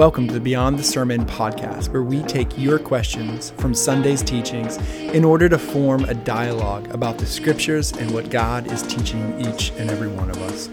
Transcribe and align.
Welcome 0.00 0.28
to 0.28 0.32
the 0.32 0.40
Beyond 0.40 0.78
the 0.78 0.82
Sermon 0.82 1.26
podcast, 1.26 1.92
where 1.92 2.02
we 2.02 2.22
take 2.22 2.56
your 2.56 2.78
questions 2.78 3.50
from 3.58 3.74
Sunday's 3.74 4.22
teachings 4.22 4.78
in 4.96 5.26
order 5.26 5.46
to 5.46 5.58
form 5.58 6.04
a 6.04 6.14
dialogue 6.14 6.88
about 6.94 7.18
the 7.18 7.26
scriptures 7.26 7.92
and 7.92 8.10
what 8.10 8.30
God 8.30 8.72
is 8.72 8.82
teaching 8.82 9.38
each 9.38 9.72
and 9.72 9.90
every 9.90 10.08
one 10.08 10.30
of 10.30 10.38
us. 10.38 10.70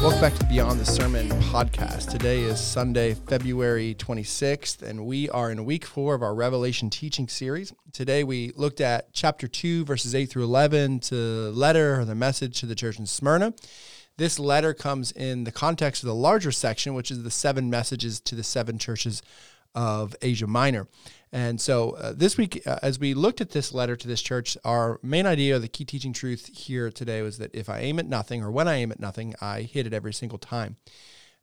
Welcome 0.00 0.20
back 0.20 0.34
to 0.34 0.38
the 0.38 0.46
Beyond 0.48 0.78
the 0.78 0.84
Sermon 0.84 1.28
podcast. 1.28 2.08
Today 2.08 2.42
is 2.42 2.60
Sunday, 2.60 3.14
February 3.14 3.96
26th, 3.98 4.82
and 4.82 5.04
we 5.04 5.28
are 5.30 5.50
in 5.50 5.64
week 5.64 5.84
four 5.84 6.14
of 6.14 6.22
our 6.22 6.34
Revelation 6.36 6.90
teaching 6.90 7.26
series. 7.26 7.72
Today 7.92 8.22
we 8.22 8.52
looked 8.54 8.80
at 8.80 9.12
chapter 9.12 9.48
2, 9.48 9.84
verses 9.84 10.14
8 10.14 10.26
through 10.26 10.44
11, 10.44 11.00
to 11.00 11.16
letter 11.50 12.00
or 12.00 12.04
the 12.04 12.14
message 12.14 12.60
to 12.60 12.66
the 12.66 12.76
church 12.76 13.00
in 13.00 13.06
Smyrna. 13.06 13.52
This 14.22 14.38
letter 14.38 14.72
comes 14.72 15.10
in 15.10 15.42
the 15.42 15.50
context 15.50 16.04
of 16.04 16.06
the 16.06 16.14
larger 16.14 16.52
section, 16.52 16.94
which 16.94 17.10
is 17.10 17.24
the 17.24 17.30
seven 17.32 17.68
messages 17.68 18.20
to 18.20 18.36
the 18.36 18.44
seven 18.44 18.78
churches 18.78 19.20
of 19.74 20.14
Asia 20.22 20.46
Minor. 20.46 20.86
And 21.32 21.60
so 21.60 21.96
uh, 21.96 22.12
this 22.16 22.36
week, 22.36 22.64
uh, 22.64 22.78
as 22.82 23.00
we 23.00 23.14
looked 23.14 23.40
at 23.40 23.50
this 23.50 23.74
letter 23.74 23.96
to 23.96 24.06
this 24.06 24.22
church, 24.22 24.56
our 24.64 25.00
main 25.02 25.26
idea, 25.26 25.58
the 25.58 25.66
key 25.66 25.84
teaching 25.84 26.12
truth 26.12 26.56
here 26.56 26.88
today 26.88 27.20
was 27.20 27.38
that 27.38 27.52
if 27.52 27.68
I 27.68 27.80
aim 27.80 27.98
at 27.98 28.06
nothing, 28.06 28.44
or 28.44 28.52
when 28.52 28.68
I 28.68 28.76
aim 28.76 28.92
at 28.92 29.00
nothing, 29.00 29.34
I 29.40 29.62
hit 29.62 29.88
it 29.88 29.92
every 29.92 30.12
single 30.12 30.38
time. 30.38 30.76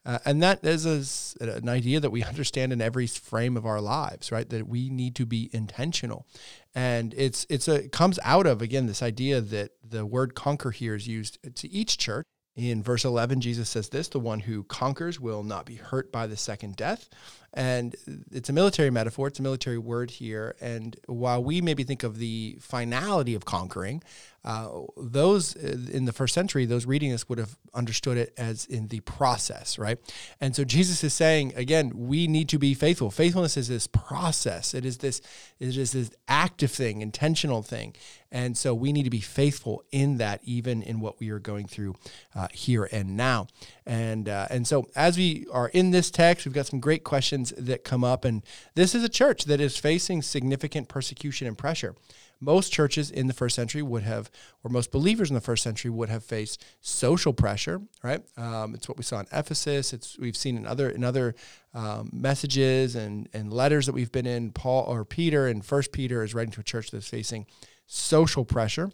Uh, 0.05 0.19
and 0.23 0.41
that 0.41 0.63
is 0.63 1.35
a, 1.41 1.52
an 1.52 1.67
idea 1.67 1.99
that 1.99 2.11
we 2.11 2.23
understand 2.33 2.71
in 2.71 2.80
every 2.80 3.07
frame 3.07 3.57
of 3.57 3.66
our 3.66 3.81
lives, 3.81 4.31
right? 4.31 4.49
That 4.49 4.69
we 4.69 4.89
need 4.89 5.16
to 5.16 5.25
be 5.25 5.49
intentional, 5.52 6.25
and 6.73 7.13
it's 7.17 7.45
it's 7.49 7.67
a 7.67 7.75
it 7.83 7.91
comes 7.91 8.19
out 8.23 8.47
of 8.47 8.61
again 8.61 8.86
this 8.86 9.03
idea 9.03 9.41
that 9.41 9.71
the 9.83 10.05
word 10.05 10.33
conquer 10.33 10.71
here 10.71 10.95
is 10.95 11.09
used 11.09 11.39
to 11.55 11.69
each 11.69 11.97
church 11.97 12.25
in 12.55 12.83
verse 12.83 13.05
11, 13.05 13.42
Jesus 13.42 13.69
says 13.69 13.89
this 13.89 14.09
the 14.09 14.19
one 14.19 14.42
who 14.42 14.64
conquers 14.64 15.19
will 15.19 15.44
not 15.44 15.66
be 15.66 15.75
hurt 15.75 16.11
by 16.11 16.28
the 16.28 16.38
second 16.38 16.75
death. 16.75 17.09
And 17.53 17.95
it's 18.31 18.50
a 18.50 18.53
military 18.53 18.89
metaphor, 18.89 19.28
it's 19.28 19.39
a 19.39 19.44
military 19.44 19.78
word 19.78 20.11
here. 20.11 20.55
And 20.61 20.95
while 21.08 21.44
we 21.44 21.61
maybe 21.61 21.83
think 21.83 22.03
of 22.03 22.17
the 22.17 22.58
finality 22.59 23.33
of 23.33 23.45
conquering, 23.45 24.03
uh, 24.50 24.67
those 24.97 25.55
uh, 25.58 25.78
in 25.92 26.05
the 26.05 26.11
first 26.11 26.33
century, 26.33 26.66
those 26.66 26.88
reading 26.88 27.11
this 27.11 27.30
would 27.30 27.38
have 27.38 27.55
understood 27.75 28.17
it 28.17 28.33
as 28.36 28.66
in 28.66 28.88
the 28.88 29.00
process, 29.02 29.78
right? 29.78 30.00
And 30.42 30.55
so 30.55 30.64
Jesus 30.64 31.03
is 31.03 31.14
saying 31.14 31.53
again, 31.55 31.92
we 31.94 32.25
need 32.25 32.50
to 32.50 32.58
be 32.58 32.73
faithful. 32.73 33.11
Faithfulness 33.11 33.58
is 33.58 33.67
this 33.67 33.86
process. 33.86 34.73
It 34.73 34.86
is 34.86 34.97
this. 34.97 35.22
It 35.59 35.77
is 35.77 35.92
this 35.92 36.09
active 36.27 36.72
thing, 36.72 37.02
intentional 37.02 37.61
thing, 37.61 37.94
and 38.31 38.58
so 38.58 38.73
we 38.73 38.92
need 38.92 39.03
to 39.03 39.11
be 39.11 39.22
faithful 39.22 39.83
in 39.92 40.17
that, 40.17 40.39
even 40.44 40.81
in 40.81 41.00
what 41.00 41.20
we 41.20 41.30
are 41.30 41.39
going 41.39 41.67
through 41.67 41.94
uh, 42.33 42.47
here 42.52 42.89
and 42.92 43.16
now. 43.16 43.45
And 43.86 44.27
uh, 44.27 44.47
and 44.50 44.66
so 44.66 44.88
as 44.95 45.16
we 45.16 45.45
are 45.52 45.67
in 45.70 45.92
this 45.92 46.09
text, 46.09 46.47
we've 46.47 46.55
got 46.55 46.66
some 46.66 46.80
great 46.80 47.03
questions 47.03 47.53
that 47.55 47.83
come 47.83 48.03
up, 48.03 48.25
and 48.25 48.42
this 48.73 48.95
is 48.95 49.03
a 49.03 49.09
church 49.09 49.45
that 49.45 49.61
is 49.61 49.77
facing 49.77 50.23
significant 50.23 50.88
persecution 50.88 51.45
and 51.45 51.55
pressure 51.55 51.94
most 52.40 52.72
churches 52.72 53.12
in 53.12 53.28
the 53.28 53.34
first 53.34 53.56
century 53.56 53.82
would 53.82 54.04
have, 54.04 54.32
or 54.64 54.70
most 54.70 54.92
believers 54.92 55.30
in 55.30 55.36
the 55.36 55.42
first 55.42 55.64
century 55.64 55.92
would 55.92 56.09
have 56.09 56.23
faced 56.23 56.64
social 56.82 57.34
pressure. 57.34 57.82
Right? 58.04 58.23
Um, 58.38 58.76
it's 58.76 58.88
what 58.88 58.98
we 58.98 59.04
saw 59.04 59.20
in 59.20 59.28
Ephesus. 59.32 59.94
It's 59.94 60.18
we've 60.18 60.38
seen 60.38 60.58
in 60.58 60.66
other 60.66 60.90
in 60.90 61.04
other 61.04 61.36
um, 61.73 62.10
messages 62.14 62.95
and 62.95 63.28
and 63.34 63.52
letters 63.52 63.86
that 63.86 63.94
we've 63.94 64.12
been 64.12 64.28
in. 64.28 64.52
Paul 64.52 64.86
or 64.86 65.06
Peter 65.06 65.48
and 65.48 65.64
First 65.66 65.92
Peter 65.92 66.23
is 66.23 66.34
writing 66.34 66.52
to 66.54 66.62
a 66.62 66.64
church 66.64 66.92
that's 66.92 67.10
facing 67.10 67.45
social 67.86 68.45
pressure, 68.45 68.92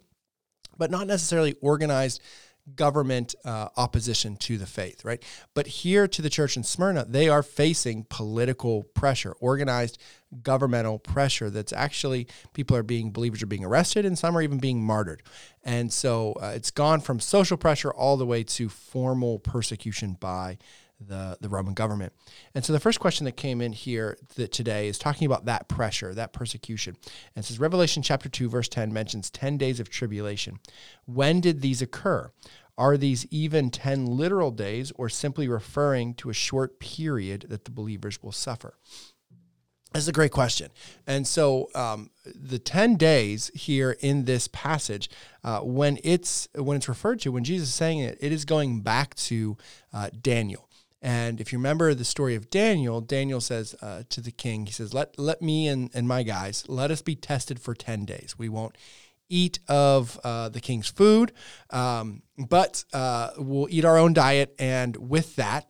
but 0.76 0.90
not 0.90 1.06
necessarily 1.06 1.54
organized 1.60 2.20
government 2.74 3.34
uh, 3.44 3.68
opposition 3.76 4.36
to 4.36 4.58
the 4.58 4.66
faith, 4.66 5.04
right? 5.04 5.22
But 5.54 5.66
here 5.66 6.08
to 6.08 6.22
the 6.22 6.30
church 6.30 6.56
in 6.56 6.64
Smyrna, 6.64 7.04
they 7.08 7.28
are 7.28 7.42
facing 7.42 8.06
political 8.08 8.82
pressure, 8.82 9.32
organized 9.40 9.98
governmental 10.42 10.98
pressure 10.98 11.48
that's 11.48 11.72
actually 11.72 12.26
people 12.52 12.76
are 12.76 12.82
being, 12.82 13.12
believers 13.12 13.42
are 13.42 13.46
being 13.46 13.64
arrested 13.64 14.04
and 14.04 14.18
some 14.18 14.36
are 14.36 14.42
even 14.42 14.58
being 14.58 14.82
martyred. 14.82 15.22
And 15.62 15.92
so 15.92 16.32
uh, 16.42 16.52
it's 16.54 16.70
gone 16.70 17.00
from 17.00 17.20
social 17.20 17.56
pressure 17.56 17.92
all 17.92 18.16
the 18.16 18.26
way 18.26 18.42
to 18.42 18.68
formal 18.68 19.38
persecution 19.38 20.16
by 20.18 20.58
the, 21.00 21.36
the 21.40 21.48
Roman 21.48 21.74
government. 21.74 22.12
And 22.54 22.64
so 22.64 22.72
the 22.72 22.80
first 22.80 23.00
question 23.00 23.24
that 23.24 23.36
came 23.36 23.60
in 23.60 23.72
here 23.72 24.18
that 24.36 24.52
today 24.52 24.88
is 24.88 24.98
talking 24.98 25.26
about 25.26 25.44
that 25.44 25.68
pressure, 25.68 26.14
that 26.14 26.32
persecution. 26.32 26.96
And 27.34 27.44
says 27.44 27.58
Revelation 27.58 28.02
chapter 28.02 28.28
2, 28.28 28.48
verse 28.48 28.68
10 28.68 28.92
mentions 28.92 29.30
10 29.30 29.58
days 29.58 29.80
of 29.80 29.90
tribulation. 29.90 30.58
When 31.04 31.40
did 31.40 31.60
these 31.60 31.82
occur? 31.82 32.30
Are 32.78 32.96
these 32.96 33.26
even 33.30 33.70
10 33.70 34.06
literal 34.06 34.50
days 34.50 34.92
or 34.96 35.08
simply 35.08 35.48
referring 35.48 36.14
to 36.14 36.30
a 36.30 36.34
short 36.34 36.78
period 36.78 37.46
that 37.48 37.64
the 37.64 37.70
believers 37.70 38.22
will 38.22 38.32
suffer? 38.32 38.74
That's 39.92 40.08
a 40.08 40.12
great 40.12 40.32
question. 40.32 40.70
And 41.06 41.26
so 41.26 41.70
um, 41.74 42.10
the 42.26 42.58
10 42.58 42.96
days 42.96 43.50
here 43.54 43.96
in 44.00 44.26
this 44.26 44.46
passage, 44.48 45.08
uh, 45.42 45.60
when 45.60 45.98
it's 46.04 46.48
when 46.54 46.76
it's 46.76 46.88
referred 46.88 47.20
to, 47.20 47.32
when 47.32 47.44
Jesus 47.44 47.68
is 47.68 47.74
saying 47.74 48.00
it, 48.00 48.18
it 48.20 48.30
is 48.30 48.44
going 48.44 48.80
back 48.80 49.14
to 49.14 49.56
uh, 49.94 50.10
Daniel. 50.20 50.65
And 51.02 51.40
if 51.40 51.52
you 51.52 51.58
remember 51.58 51.94
the 51.94 52.04
story 52.04 52.34
of 52.34 52.50
Daniel, 52.50 53.00
Daniel 53.00 53.40
says 53.40 53.74
uh, 53.82 54.02
to 54.08 54.20
the 54.20 54.30
king, 54.30 54.66
he 54.66 54.72
says, 54.72 54.94
let, 54.94 55.18
let 55.18 55.42
me 55.42 55.68
and, 55.68 55.90
and 55.94 56.08
my 56.08 56.22
guys, 56.22 56.64
let 56.68 56.90
us 56.90 57.02
be 57.02 57.14
tested 57.14 57.60
for 57.60 57.74
10 57.74 58.04
days. 58.04 58.34
We 58.38 58.48
won't 58.48 58.76
eat 59.28 59.58
of 59.68 60.18
uh, 60.24 60.48
the 60.48 60.60
king's 60.60 60.88
food, 60.88 61.32
um, 61.70 62.22
but 62.38 62.84
uh, 62.92 63.30
we'll 63.36 63.68
eat 63.70 63.84
our 63.84 63.98
own 63.98 64.14
diet. 64.14 64.54
And 64.58 64.96
with 64.96 65.36
that, 65.36 65.68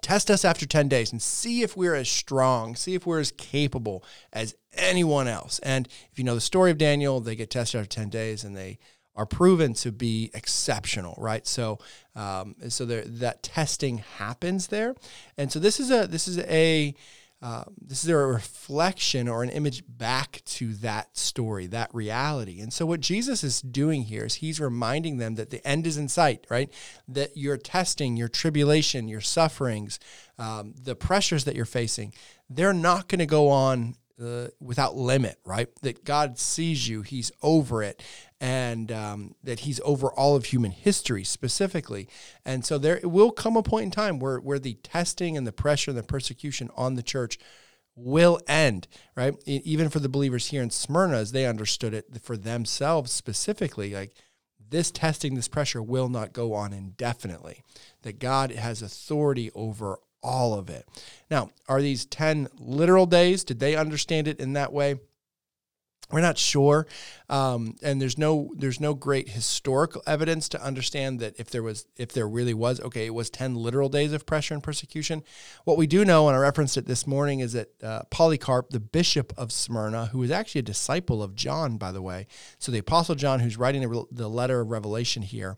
test 0.00 0.30
us 0.30 0.44
after 0.44 0.66
10 0.66 0.88
days 0.88 1.12
and 1.12 1.20
see 1.20 1.62
if 1.62 1.76
we're 1.76 1.94
as 1.94 2.08
strong, 2.08 2.74
see 2.74 2.94
if 2.94 3.06
we're 3.06 3.20
as 3.20 3.32
capable 3.32 4.04
as 4.32 4.54
anyone 4.72 5.28
else. 5.28 5.58
And 5.60 5.86
if 6.10 6.18
you 6.18 6.24
know 6.24 6.34
the 6.34 6.40
story 6.40 6.70
of 6.70 6.78
Daniel, 6.78 7.20
they 7.20 7.36
get 7.36 7.50
tested 7.50 7.80
after 7.80 8.00
10 8.00 8.08
days 8.08 8.44
and 8.44 8.56
they 8.56 8.78
are 9.14 9.26
proven 9.26 9.74
to 9.74 9.92
be 9.92 10.30
exceptional, 10.34 11.14
right? 11.18 11.46
So, 11.46 11.78
um, 12.16 12.56
so 12.68 12.84
there, 12.84 13.04
that 13.04 13.42
testing 13.42 13.98
happens 13.98 14.68
there, 14.68 14.94
and 15.36 15.52
so 15.52 15.58
this 15.58 15.80
is 15.80 15.90
a 15.90 16.06
this 16.06 16.26
is 16.28 16.38
a 16.38 16.94
uh, 17.42 17.64
this 17.84 18.04
is 18.04 18.10
a 18.10 18.16
reflection 18.16 19.26
or 19.26 19.42
an 19.42 19.48
image 19.50 19.82
back 19.88 20.40
to 20.44 20.74
that 20.74 21.16
story, 21.16 21.66
that 21.66 21.92
reality. 21.92 22.60
And 22.60 22.72
so, 22.72 22.86
what 22.86 23.00
Jesus 23.00 23.42
is 23.42 23.60
doing 23.60 24.02
here 24.02 24.24
is 24.24 24.36
he's 24.36 24.60
reminding 24.60 25.16
them 25.16 25.34
that 25.34 25.50
the 25.50 25.66
end 25.66 25.84
is 25.84 25.96
in 25.96 26.08
sight, 26.08 26.46
right? 26.48 26.72
That 27.08 27.36
your 27.36 27.56
testing, 27.56 28.16
your 28.16 28.28
tribulation, 28.28 29.08
your 29.08 29.20
sufferings, 29.20 29.98
um, 30.38 30.74
the 30.80 30.94
pressures 30.94 31.42
that 31.44 31.56
you're 31.56 31.64
facing, 31.64 32.14
they're 32.48 32.72
not 32.72 33.08
going 33.08 33.18
to 33.18 33.26
go 33.26 33.48
on 33.48 33.96
uh, 34.22 34.46
without 34.60 34.94
limit, 34.94 35.36
right? 35.44 35.68
That 35.82 36.04
God 36.04 36.38
sees 36.38 36.88
you, 36.88 37.02
He's 37.02 37.32
over 37.42 37.82
it, 37.82 38.04
and 38.42 38.90
um, 38.90 39.36
that 39.44 39.60
He's 39.60 39.80
over 39.84 40.08
all 40.08 40.34
of 40.34 40.46
human 40.46 40.72
history 40.72 41.22
specifically. 41.22 42.08
And 42.44 42.66
so 42.66 42.76
there 42.76 43.00
will 43.04 43.30
come 43.30 43.56
a 43.56 43.62
point 43.62 43.84
in 43.84 43.90
time 43.92 44.18
where 44.18 44.38
where 44.38 44.58
the 44.58 44.74
testing 44.82 45.36
and 45.36 45.46
the 45.46 45.52
pressure 45.52 45.92
and 45.92 45.98
the 45.98 46.02
persecution 46.02 46.68
on 46.76 46.96
the 46.96 47.02
church 47.02 47.38
will 47.94 48.40
end, 48.48 48.88
right? 49.16 49.34
Even 49.46 49.88
for 49.88 50.00
the 50.00 50.08
believers 50.08 50.48
here 50.48 50.62
in 50.62 50.70
Smyrna, 50.70 51.18
as 51.18 51.32
they 51.32 51.46
understood 51.46 51.94
it 51.94 52.06
for 52.20 52.36
themselves 52.36 53.12
specifically, 53.12 53.94
like 53.94 54.16
this 54.70 54.90
testing, 54.90 55.34
this 55.34 55.48
pressure 55.48 55.82
will 55.82 56.08
not 56.08 56.32
go 56.32 56.52
on 56.54 56.72
indefinitely. 56.72 57.62
That 58.02 58.18
God 58.18 58.50
has 58.50 58.82
authority 58.82 59.50
over 59.54 59.98
all 60.22 60.54
of 60.54 60.68
it. 60.68 60.88
Now, 61.30 61.50
are 61.68 61.82
these 61.82 62.06
10 62.06 62.48
literal 62.58 63.06
days? 63.06 63.44
Did 63.44 63.60
they 63.60 63.76
understand 63.76 64.26
it 64.26 64.40
in 64.40 64.54
that 64.54 64.72
way? 64.72 64.96
We're 66.12 66.20
not 66.20 66.36
sure, 66.36 66.86
um, 67.30 67.76
and 67.82 68.00
there's 68.00 68.18
no 68.18 68.52
there's 68.54 68.80
no 68.80 68.92
great 68.92 69.30
historical 69.30 70.02
evidence 70.06 70.48
to 70.50 70.62
understand 70.62 71.20
that 71.20 71.40
if 71.40 71.48
there 71.48 71.62
was 71.62 71.86
if 71.96 72.12
there 72.12 72.28
really 72.28 72.52
was 72.52 72.80
okay 72.80 73.06
it 73.06 73.14
was 73.14 73.30
ten 73.30 73.54
literal 73.54 73.88
days 73.88 74.12
of 74.12 74.26
pressure 74.26 74.52
and 74.52 74.62
persecution. 74.62 75.22
What 75.64 75.78
we 75.78 75.86
do 75.86 76.04
know, 76.04 76.28
and 76.28 76.36
I 76.36 76.40
referenced 76.40 76.76
it 76.76 76.86
this 76.86 77.06
morning, 77.06 77.40
is 77.40 77.54
that 77.54 77.82
uh, 77.82 78.02
Polycarp, 78.10 78.70
the 78.70 78.80
bishop 78.80 79.32
of 79.38 79.50
Smyrna, 79.50 80.06
who 80.06 80.18
was 80.18 80.30
actually 80.30 80.58
a 80.58 80.62
disciple 80.62 81.22
of 81.22 81.34
John, 81.34 81.78
by 81.78 81.92
the 81.92 82.02
way, 82.02 82.26
so 82.58 82.70
the 82.70 82.78
apostle 82.78 83.14
John, 83.14 83.40
who's 83.40 83.56
writing 83.56 83.80
the, 83.80 84.04
the 84.10 84.28
letter 84.28 84.60
of 84.60 84.70
Revelation 84.70 85.22
here, 85.22 85.56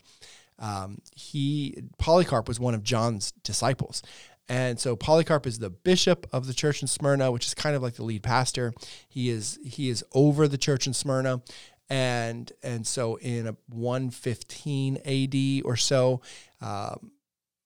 um, 0.57 0.99
he 1.13 1.77
Polycarp 1.97 2.47
was 2.47 2.61
one 2.61 2.73
of 2.73 2.81
John's 2.81 3.33
disciples, 3.43 4.01
and 4.47 4.79
so 4.79 4.95
Polycarp 4.95 5.47
is 5.47 5.59
the 5.59 5.69
bishop 5.69 6.27
of 6.31 6.45
the 6.45 6.53
church 6.53 6.81
in 6.81 6.87
Smyrna, 6.87 7.31
which 7.31 7.47
is 7.47 7.53
kind 7.53 7.75
of 7.75 7.81
like 7.81 7.95
the 7.95 8.03
lead 8.03 8.23
pastor. 8.23 8.73
He 9.07 9.29
is 9.29 9.59
he 9.63 9.89
is 9.89 10.03
over 10.13 10.47
the 10.47 10.57
church 10.57 10.85
in 10.87 10.93
Smyrna. 10.93 11.41
And 11.89 12.51
and 12.63 12.85
so 12.85 13.15
in 13.17 13.47
a 13.47 13.55
115 13.69 14.97
AD 14.97 15.65
or 15.65 15.75
so, 15.75 16.21
um, 16.61 17.11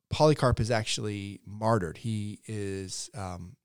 Polycarp 0.09 0.59
is 0.59 0.71
actually 0.71 1.39
martyred. 1.45 1.97
He 1.97 2.39
is 2.45 3.09
um, 3.13 3.55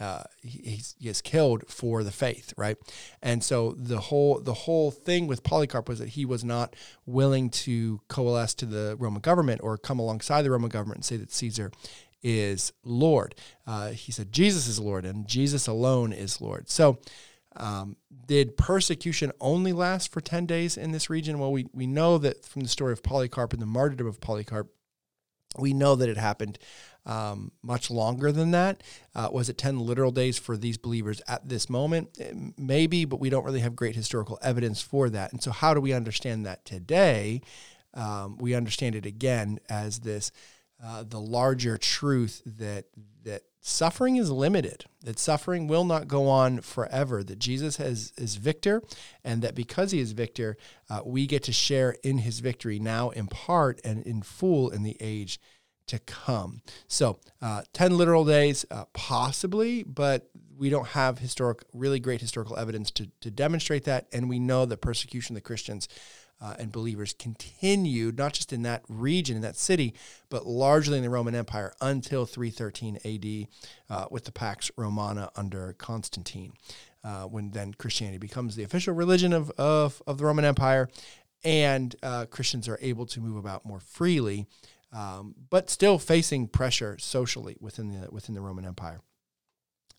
uh, 0.00 0.24
he, 0.40 0.80
he 0.98 1.08
is 1.08 1.20
killed 1.20 1.64
for 1.68 2.02
the 2.02 2.10
faith, 2.10 2.54
right? 2.56 2.76
And 3.22 3.44
so 3.44 3.74
the 3.76 4.00
whole 4.00 4.40
the 4.40 4.54
whole 4.54 4.90
thing 4.90 5.26
with 5.26 5.42
Polycarp 5.42 5.88
was 5.88 5.98
that 5.98 6.10
he 6.10 6.24
was 6.24 6.42
not 6.42 6.74
willing 7.06 7.50
to 7.50 8.00
coalesce 8.08 8.54
to 8.54 8.66
the 8.66 8.96
Roman 8.98 9.20
government 9.20 9.60
or 9.62 9.78
come 9.78 9.98
alongside 9.98 10.42
the 10.42 10.50
Roman 10.50 10.70
government 10.70 10.98
and 10.98 11.04
say 11.04 11.16
that 11.16 11.32
Caesar 11.32 11.70
is 12.22 12.72
Lord. 12.84 13.34
Uh, 13.66 13.90
he 13.90 14.12
said 14.12 14.32
Jesus 14.32 14.66
is 14.66 14.78
Lord 14.78 15.04
and 15.04 15.26
Jesus 15.26 15.66
alone 15.66 16.12
is 16.12 16.40
Lord. 16.40 16.68
So. 16.68 16.98
Um, 17.54 17.96
did 18.28 18.56
persecution 18.56 19.30
only 19.38 19.74
last 19.74 20.10
for 20.10 20.22
10 20.22 20.46
days 20.46 20.78
in 20.78 20.92
this 20.92 21.10
region? 21.10 21.38
Well, 21.38 21.52
we, 21.52 21.66
we 21.74 21.86
know 21.86 22.16
that 22.16 22.46
from 22.46 22.62
the 22.62 22.68
story 22.70 22.94
of 22.94 23.02
Polycarp 23.02 23.52
and 23.52 23.60
the 23.60 23.66
martyrdom 23.66 24.06
of 24.06 24.22
Polycarp, 24.22 24.72
we 25.58 25.74
know 25.74 25.94
that 25.94 26.08
it 26.08 26.16
happened 26.16 26.58
um, 27.04 27.52
much 27.62 27.90
longer 27.90 28.30
than 28.32 28.52
that. 28.52 28.82
Uh, 29.14 29.28
was 29.32 29.48
it 29.48 29.58
10 29.58 29.80
literal 29.80 30.12
days 30.12 30.38
for 30.38 30.56
these 30.56 30.78
believers 30.78 31.20
at 31.26 31.48
this 31.48 31.68
moment? 31.68 32.16
Eh, 32.20 32.32
maybe, 32.56 33.04
but 33.04 33.20
we 33.20 33.30
don't 33.30 33.44
really 33.44 33.60
have 33.60 33.76
great 33.76 33.96
historical 33.96 34.38
evidence 34.42 34.80
for 34.80 35.10
that. 35.10 35.32
And 35.32 35.42
so, 35.42 35.50
how 35.50 35.74
do 35.74 35.80
we 35.80 35.92
understand 35.92 36.46
that 36.46 36.64
today? 36.64 37.42
Um, 37.94 38.38
we 38.38 38.54
understand 38.54 38.94
it 38.94 39.04
again 39.04 39.58
as 39.68 40.00
this 40.00 40.32
uh, 40.84 41.04
the 41.06 41.20
larger 41.20 41.76
truth 41.78 42.42
that 42.44 42.86
that 43.24 43.42
suffering 43.60 44.16
is 44.16 44.30
limited, 44.30 44.84
that 45.04 45.18
suffering 45.18 45.68
will 45.68 45.84
not 45.84 46.08
go 46.08 46.28
on 46.28 46.60
forever, 46.60 47.22
that 47.22 47.38
Jesus 47.38 47.76
has, 47.76 48.12
is 48.18 48.34
victor, 48.34 48.82
and 49.22 49.42
that 49.42 49.54
because 49.54 49.92
he 49.92 50.00
is 50.00 50.10
victor, 50.10 50.56
uh, 50.90 51.00
we 51.04 51.26
get 51.26 51.44
to 51.44 51.52
share 51.52 51.94
in 52.02 52.18
his 52.18 52.40
victory 52.40 52.80
now 52.80 53.10
in 53.10 53.28
part 53.28 53.80
and 53.84 54.02
in 54.02 54.22
full 54.22 54.70
in 54.70 54.82
the 54.82 54.96
age 55.00 55.38
to 55.86 55.98
come. 56.00 56.62
So, 56.88 57.20
uh, 57.40 57.62
10 57.72 57.96
literal 57.96 58.24
days, 58.24 58.64
uh, 58.70 58.84
possibly, 58.92 59.82
but 59.84 60.28
we 60.56 60.70
don't 60.70 60.88
have 60.88 61.18
historic, 61.18 61.64
really 61.72 62.00
great 62.00 62.20
historical 62.20 62.56
evidence 62.56 62.90
to, 62.92 63.08
to 63.20 63.30
demonstrate 63.30 63.84
that. 63.84 64.06
And 64.12 64.28
we 64.28 64.38
know 64.38 64.64
that 64.64 64.78
persecution 64.78 65.34
of 65.34 65.42
the 65.42 65.46
Christians 65.46 65.88
uh, 66.42 66.54
and 66.58 66.72
believers 66.72 67.14
continued, 67.18 68.18
not 68.18 68.32
just 68.32 68.52
in 68.52 68.62
that 68.62 68.82
region, 68.88 69.36
in 69.36 69.42
that 69.42 69.56
city, 69.56 69.94
but 70.28 70.46
largely 70.46 70.98
in 70.98 71.04
the 71.04 71.10
Roman 71.10 71.34
Empire 71.34 71.72
until 71.80 72.26
313 72.26 72.98
AD 73.04 73.48
uh, 73.88 74.06
with 74.10 74.24
the 74.24 74.32
Pax 74.32 74.70
Romana 74.76 75.30
under 75.36 75.74
Constantine, 75.74 76.52
uh, 77.04 77.24
when 77.24 77.50
then 77.52 77.74
Christianity 77.74 78.18
becomes 78.18 78.56
the 78.56 78.64
official 78.64 78.94
religion 78.94 79.32
of, 79.32 79.50
of, 79.52 80.02
of 80.06 80.18
the 80.18 80.24
Roman 80.24 80.44
Empire 80.44 80.88
and 81.44 81.96
uh, 82.02 82.26
Christians 82.26 82.68
are 82.68 82.78
able 82.80 83.06
to 83.06 83.20
move 83.20 83.36
about 83.36 83.64
more 83.64 83.80
freely 83.80 84.46
um, 84.92 85.34
but 85.50 85.70
still 85.70 85.98
facing 85.98 86.48
pressure 86.48 86.96
socially 86.98 87.56
within 87.60 87.88
the 87.88 88.10
within 88.10 88.34
the 88.34 88.40
Roman 88.40 88.64
Empire. 88.64 89.00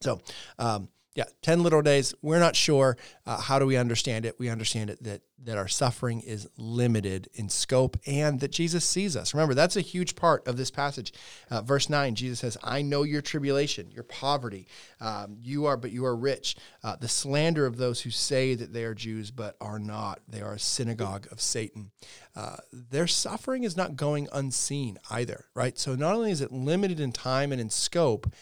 So, 0.02 0.22
um, 0.60 0.90
yeah, 1.16 1.26
10 1.44 1.62
literal 1.62 1.84
days. 1.84 2.16
We're 2.24 2.40
not 2.40 2.56
sure. 2.56 2.98
Uh, 3.26 3.40
how 3.40 3.60
do 3.60 3.68
we 3.68 3.78
understand 3.78 4.26
it? 4.26 4.36
We 4.40 4.50
understand 4.50 4.90
it 4.90 5.04
that, 5.04 5.22
that 5.44 5.58
our 5.60 5.68
suffering 5.68 6.22
is 6.22 6.48
limited 6.58 7.30
in 7.36 7.50
scope 7.50 7.98
and 8.08 8.40
that 8.40 8.52
Jesus 8.52 8.84
sees 8.84 9.16
us. 9.16 9.34
Remember, 9.34 9.54
that's 9.54 9.76
a 9.76 9.82
huge 9.82 10.16
part 10.16 10.48
of 10.48 10.58
this 10.58 10.72
passage. 10.72 11.14
Uh, 11.52 11.62
verse 11.62 11.88
9, 11.88 12.16
Jesus 12.16 12.40
says, 12.40 12.58
I 12.64 12.82
know 12.82 13.04
your 13.04 13.22
tribulation, 13.22 13.92
your 13.92 14.06
poverty. 14.06 14.68
Um, 15.00 15.38
you 15.40 15.66
are, 15.66 15.78
but 15.78 15.92
you 15.92 16.04
are 16.06 16.16
rich. 16.16 16.56
Uh, 16.84 16.96
the 16.96 17.08
slander 17.08 17.68
of 17.68 17.78
those 17.78 18.02
who 18.02 18.10
say 18.10 18.56
that 18.56 18.74
they 18.74 18.84
are 18.84 18.96
Jews 18.96 19.30
but 19.30 19.56
are 19.62 19.80
not. 19.80 20.20
They 20.28 20.42
are 20.42 20.54
a 20.54 20.60
synagogue 20.60 21.28
of 21.32 21.40
Satan. 21.40 21.92
Uh, 22.36 22.58
their 22.72 23.06
suffering 23.06 23.64
is 23.64 23.78
not 23.78 23.96
going 23.96 24.28
unseen 24.34 24.98
either, 25.12 25.46
right? 25.54 25.78
So 25.78 25.94
not 25.94 26.16
only 26.16 26.32
is 26.32 26.42
it 26.42 26.52
limited 26.52 27.00
in 27.00 27.12
time 27.12 27.52
and 27.52 27.62
in 27.62 27.70
scope, 27.70 28.34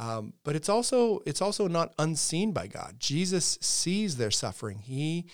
um, 0.00 0.32
but 0.44 0.56
it's 0.56 0.70
also 0.70 1.20
it's 1.26 1.42
also 1.42 1.68
not 1.68 1.92
unseen 1.98 2.52
by 2.52 2.66
God. 2.66 2.96
Jesus 2.98 3.58
sees 3.60 4.16
their 4.16 4.30
suffering. 4.30 4.78
He 4.78 5.26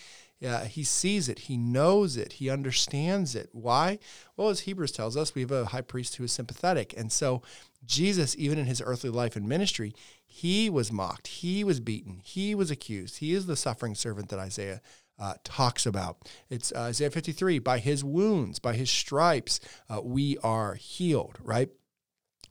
uh, 0.44 0.64
he 0.64 0.82
sees 0.82 1.28
it. 1.28 1.40
He 1.40 1.56
knows 1.56 2.16
it. 2.16 2.34
He 2.34 2.50
understands 2.50 3.36
it. 3.36 3.48
Why? 3.52 4.00
Well, 4.36 4.48
as 4.48 4.60
Hebrews 4.60 4.90
tells 4.90 5.16
us, 5.16 5.34
we 5.34 5.42
have 5.42 5.52
a 5.52 5.66
high 5.66 5.82
priest 5.82 6.16
who 6.16 6.24
is 6.24 6.32
sympathetic, 6.32 6.92
and 6.96 7.12
so 7.12 7.42
Jesus, 7.84 8.34
even 8.36 8.58
in 8.58 8.66
his 8.66 8.82
earthly 8.84 9.08
life 9.08 9.36
and 9.36 9.48
ministry, 9.48 9.94
he 10.26 10.68
was 10.68 10.90
mocked. 10.90 11.28
He 11.28 11.62
was 11.62 11.78
beaten. 11.78 12.20
He 12.24 12.54
was 12.56 12.70
accused. 12.70 13.18
He 13.18 13.34
is 13.34 13.46
the 13.46 13.56
suffering 13.56 13.94
servant 13.94 14.30
that 14.30 14.40
Isaiah 14.40 14.82
uh, 15.18 15.34
talks 15.44 15.86
about. 15.86 16.28
It's 16.50 16.72
uh, 16.72 16.80
Isaiah 16.80 17.10
53 17.10 17.60
by 17.60 17.78
his 17.78 18.02
wounds, 18.02 18.58
by 18.58 18.74
his 18.74 18.90
stripes, 18.90 19.60
uh, 19.88 20.00
we 20.02 20.36
are 20.38 20.74
healed, 20.74 21.38
right? 21.40 21.70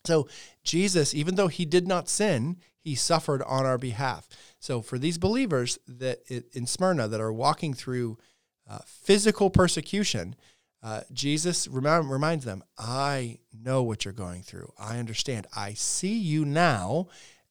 So 0.05 0.27
Jesus, 0.63 1.13
even 1.13 1.35
though 1.35 1.47
he 1.47 1.65
did 1.65 1.87
not 1.87 2.09
sin, 2.09 2.57
he 2.79 2.95
suffered 2.95 3.41
on 3.43 3.65
our 3.65 3.77
behalf. 3.77 4.27
So 4.59 4.81
for 4.81 4.97
these 4.99 5.17
believers 5.17 5.79
that 5.87 6.19
in 6.29 6.67
Smyrna 6.67 7.07
that 7.07 7.21
are 7.21 7.33
walking 7.33 7.73
through 7.73 8.17
uh, 8.69 8.79
physical 8.85 9.49
persecution, 9.49 10.35
uh, 10.83 11.01
Jesus 11.11 11.67
remind, 11.67 12.11
reminds 12.11 12.45
them, 12.45 12.63
I 12.77 13.39
know 13.51 13.81
what 13.81 14.05
you're 14.05 14.13
going 14.13 14.43
through. 14.43 14.71
I 14.77 14.99
understand. 14.99 15.47
I 15.55 15.73
see 15.73 16.15
you 16.15 16.45
now. 16.45 17.07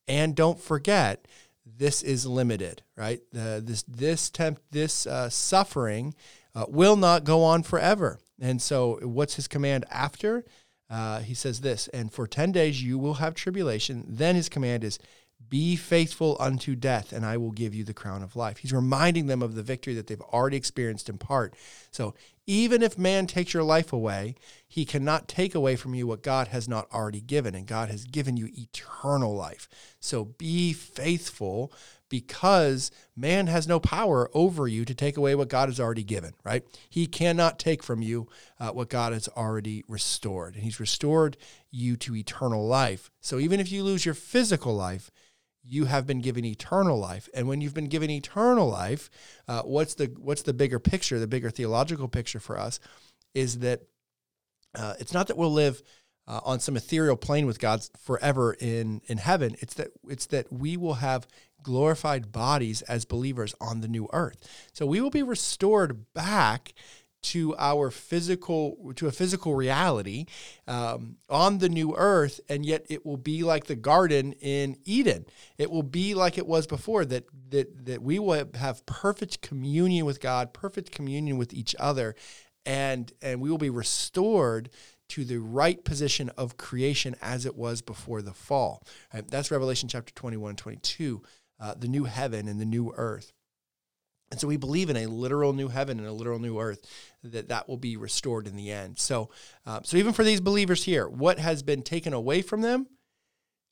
And 0.06 0.36
don't 0.36 0.60
forget, 0.60 1.26
this 1.66 2.02
is 2.02 2.26
limited, 2.26 2.82
right? 2.96 3.20
Uh, 3.36 3.60
this 3.60 3.82
this 3.84 4.30
temp, 4.30 4.60
this 4.70 5.06
uh, 5.06 5.30
suffering 5.30 6.14
uh, 6.54 6.66
will 6.68 6.96
not 6.96 7.24
go 7.24 7.42
on 7.42 7.62
forever. 7.62 8.18
And 8.40 8.60
so, 8.60 8.98
what's 9.02 9.34
his 9.34 9.48
command 9.48 9.84
after? 9.90 10.44
Uh, 10.94 11.18
he 11.18 11.34
says 11.34 11.60
this, 11.60 11.88
and 11.88 12.12
for 12.12 12.24
10 12.24 12.52
days 12.52 12.80
you 12.80 12.98
will 12.98 13.14
have 13.14 13.34
tribulation. 13.34 14.04
Then 14.06 14.36
his 14.36 14.48
command 14.48 14.84
is, 14.84 15.00
be 15.50 15.74
faithful 15.74 16.36
unto 16.38 16.76
death, 16.76 17.12
and 17.12 17.26
I 17.26 17.36
will 17.36 17.50
give 17.50 17.74
you 17.74 17.82
the 17.82 17.92
crown 17.92 18.22
of 18.22 18.36
life. 18.36 18.58
He's 18.58 18.72
reminding 18.72 19.26
them 19.26 19.42
of 19.42 19.56
the 19.56 19.64
victory 19.64 19.94
that 19.94 20.06
they've 20.06 20.20
already 20.20 20.56
experienced 20.56 21.08
in 21.08 21.18
part. 21.18 21.54
So 21.90 22.14
even 22.46 22.80
if 22.80 22.96
man 22.96 23.26
takes 23.26 23.52
your 23.52 23.64
life 23.64 23.92
away, 23.92 24.36
he 24.68 24.84
cannot 24.84 25.26
take 25.26 25.56
away 25.56 25.74
from 25.74 25.96
you 25.96 26.06
what 26.06 26.22
God 26.22 26.48
has 26.48 26.68
not 26.68 26.86
already 26.92 27.20
given, 27.20 27.56
and 27.56 27.66
God 27.66 27.90
has 27.90 28.04
given 28.04 28.36
you 28.36 28.48
eternal 28.56 29.34
life. 29.34 29.68
So 29.98 30.26
be 30.26 30.72
faithful 30.72 31.72
because 32.14 32.92
man 33.16 33.48
has 33.48 33.66
no 33.66 33.80
power 33.80 34.30
over 34.34 34.68
you 34.68 34.84
to 34.84 34.94
take 34.94 35.16
away 35.16 35.34
what 35.34 35.48
God 35.48 35.68
has 35.68 35.80
already 35.80 36.04
given, 36.04 36.32
right? 36.44 36.62
He 36.88 37.08
cannot 37.08 37.58
take 37.58 37.82
from 37.82 38.02
you 38.02 38.28
uh, 38.60 38.70
what 38.70 38.88
God 38.88 39.12
has 39.12 39.28
already 39.36 39.82
restored. 39.88 40.54
And 40.54 40.62
He's 40.62 40.78
restored 40.78 41.36
you 41.72 41.96
to 41.96 42.14
eternal 42.14 42.64
life. 42.68 43.10
So 43.20 43.40
even 43.40 43.58
if 43.58 43.72
you 43.72 43.82
lose 43.82 44.04
your 44.04 44.14
physical 44.14 44.76
life, 44.76 45.10
you 45.64 45.86
have 45.86 46.06
been 46.06 46.20
given 46.20 46.44
eternal 46.44 47.00
life. 47.00 47.28
And 47.34 47.48
when 47.48 47.60
you've 47.60 47.74
been 47.74 47.88
given 47.88 48.10
eternal 48.10 48.68
life, 48.68 49.10
uh, 49.48 49.62
what's 49.62 49.94
the 49.94 50.14
what's 50.16 50.42
the 50.42 50.54
bigger 50.54 50.78
picture? 50.78 51.18
The 51.18 51.26
bigger 51.26 51.50
theological 51.50 52.06
picture 52.06 52.38
for 52.38 52.56
us 52.56 52.78
is 53.34 53.58
that 53.58 53.80
uh, 54.76 54.94
it's 55.00 55.12
not 55.12 55.26
that 55.26 55.36
we'll 55.36 55.52
live 55.52 55.82
uh, 56.26 56.40
on 56.44 56.60
some 56.60 56.76
ethereal 56.76 57.16
plane 57.16 57.46
with 57.46 57.58
God 57.58 57.86
forever 57.98 58.54
in 58.54 59.02
in 59.06 59.18
heaven. 59.18 59.56
It's 59.60 59.74
that 59.74 59.88
it's 60.08 60.26
that 60.26 60.52
we 60.52 60.76
will 60.76 60.94
have 60.94 61.26
glorified 61.64 62.30
bodies 62.30 62.82
as 62.82 63.04
believers 63.04 63.54
on 63.60 63.80
the 63.80 63.88
new 63.88 64.08
earth. 64.12 64.68
So 64.72 64.86
we 64.86 65.00
will 65.00 65.10
be 65.10 65.24
restored 65.24 66.12
back 66.14 66.74
to 67.22 67.56
our 67.56 67.90
physical 67.90 68.92
to 68.96 69.06
a 69.06 69.12
physical 69.12 69.54
reality 69.54 70.26
um, 70.68 71.16
on 71.30 71.56
the 71.56 71.70
new 71.70 71.96
earth 71.96 72.38
and 72.50 72.66
yet 72.66 72.84
it 72.90 73.04
will 73.06 73.16
be 73.16 73.42
like 73.42 73.64
the 73.64 73.74
garden 73.74 74.34
in 74.34 74.76
eden. 74.84 75.24
It 75.56 75.70
will 75.70 75.82
be 75.82 76.14
like 76.14 76.36
it 76.36 76.46
was 76.46 76.66
before 76.66 77.04
that 77.06 77.24
that 77.48 77.86
that 77.86 78.02
we 78.02 78.18
will 78.18 78.46
have 78.54 78.84
perfect 78.84 79.40
communion 79.40 80.04
with 80.04 80.20
god 80.20 80.52
perfect 80.52 80.92
communion 80.92 81.38
with 81.38 81.54
each 81.54 81.74
other 81.80 82.14
and 82.66 83.10
and 83.22 83.40
we 83.40 83.50
will 83.50 83.58
be 83.58 83.70
restored 83.70 84.68
to 85.08 85.24
the 85.24 85.38
right 85.38 85.84
position 85.84 86.30
of 86.30 86.56
creation 86.56 87.14
as 87.20 87.46
it 87.46 87.56
was 87.56 87.82
before 87.82 88.22
the 88.22 88.32
fall. 88.32 88.82
That's 89.28 89.50
revelation 89.50 89.88
chapter 89.88 90.12
21 90.14 90.50
and 90.50 90.58
22 90.58 91.22
uh, 91.64 91.74
the 91.78 91.88
new 91.88 92.04
heaven 92.04 92.46
and 92.46 92.60
the 92.60 92.66
new 92.66 92.92
earth. 92.94 93.32
And 94.30 94.38
so 94.38 94.46
we 94.46 94.58
believe 94.58 94.90
in 94.90 94.98
a 94.98 95.06
literal 95.06 95.54
new 95.54 95.68
heaven 95.68 95.98
and 95.98 96.06
a 96.06 96.12
literal 96.12 96.38
new 96.38 96.58
earth 96.58 96.86
that 97.22 97.48
that 97.48 97.68
will 97.68 97.78
be 97.78 97.96
restored 97.96 98.46
in 98.46 98.54
the 98.54 98.70
end. 98.70 98.98
So, 98.98 99.30
uh, 99.64 99.80
so 99.82 99.96
even 99.96 100.12
for 100.12 100.24
these 100.24 100.42
believers 100.42 100.84
here, 100.84 101.08
what 101.08 101.38
has 101.38 101.62
been 101.62 101.82
taken 101.82 102.12
away 102.12 102.42
from 102.42 102.60
them 102.60 102.86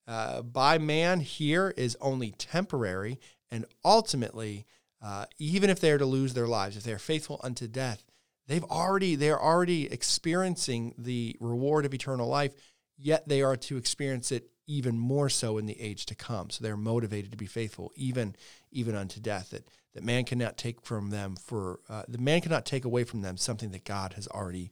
uh, 0.09 0.41
by 0.41 0.79
man 0.79 1.21
here 1.21 1.75
is 1.77 1.99
only 2.01 2.31
temporary, 2.31 3.21
and 3.51 3.67
ultimately, 3.85 4.65
uh, 5.03 5.27
even 5.39 5.69
if 5.69 5.79
they 5.81 5.91
are 5.91 5.99
to 5.99 6.07
lose 6.07 6.33
their 6.33 6.49
lives, 6.49 6.79
if 6.79 6.85
they 6.85 6.93
are 6.93 6.99
faithful 6.99 7.41
unto 7.45 7.69
death, 7.69 8.05
they've 8.47 8.65
already 8.65 9.17
they 9.17 9.31
are 9.31 9.41
already 9.41 9.93
experiencing 9.93 10.95
the 10.97 11.37
reward 11.41 11.85
of 11.85 11.93
eternal 11.93 12.29
life. 12.29 12.55
Yet 12.97 13.29
they 13.29 13.43
are 13.43 13.57
to 13.57 13.77
experience 13.77 14.33
it 14.33 14.52
even 14.67 14.99
more 14.99 15.29
so 15.29 15.59
in 15.59 15.67
the 15.67 15.81
age 15.81 16.07
to 16.07 16.15
come. 16.15 16.51
So 16.51 16.63
they're 16.63 16.77
motivated 16.77 17.31
to 17.31 17.37
be 17.37 17.47
faithful, 17.47 17.93
even 17.95 18.37
even 18.71 18.95
unto 18.95 19.21
death. 19.21 19.51
That 19.51 19.69
that 19.95 20.05
man 20.05 20.25
cannot 20.25 20.57
take 20.57 20.81
from 20.81 21.11
them 21.11 21.37
for 21.37 21.81
uh, 21.89 22.05
the 22.09 22.19
man 22.19 22.41
cannot 22.41 22.65
take 22.65 22.85
away 22.85 23.05
from 23.05 23.23
them 23.23 23.37
something 23.37 23.71
that 23.73 23.85
God 23.85 24.15
has 24.15 24.29
already 24.29 24.71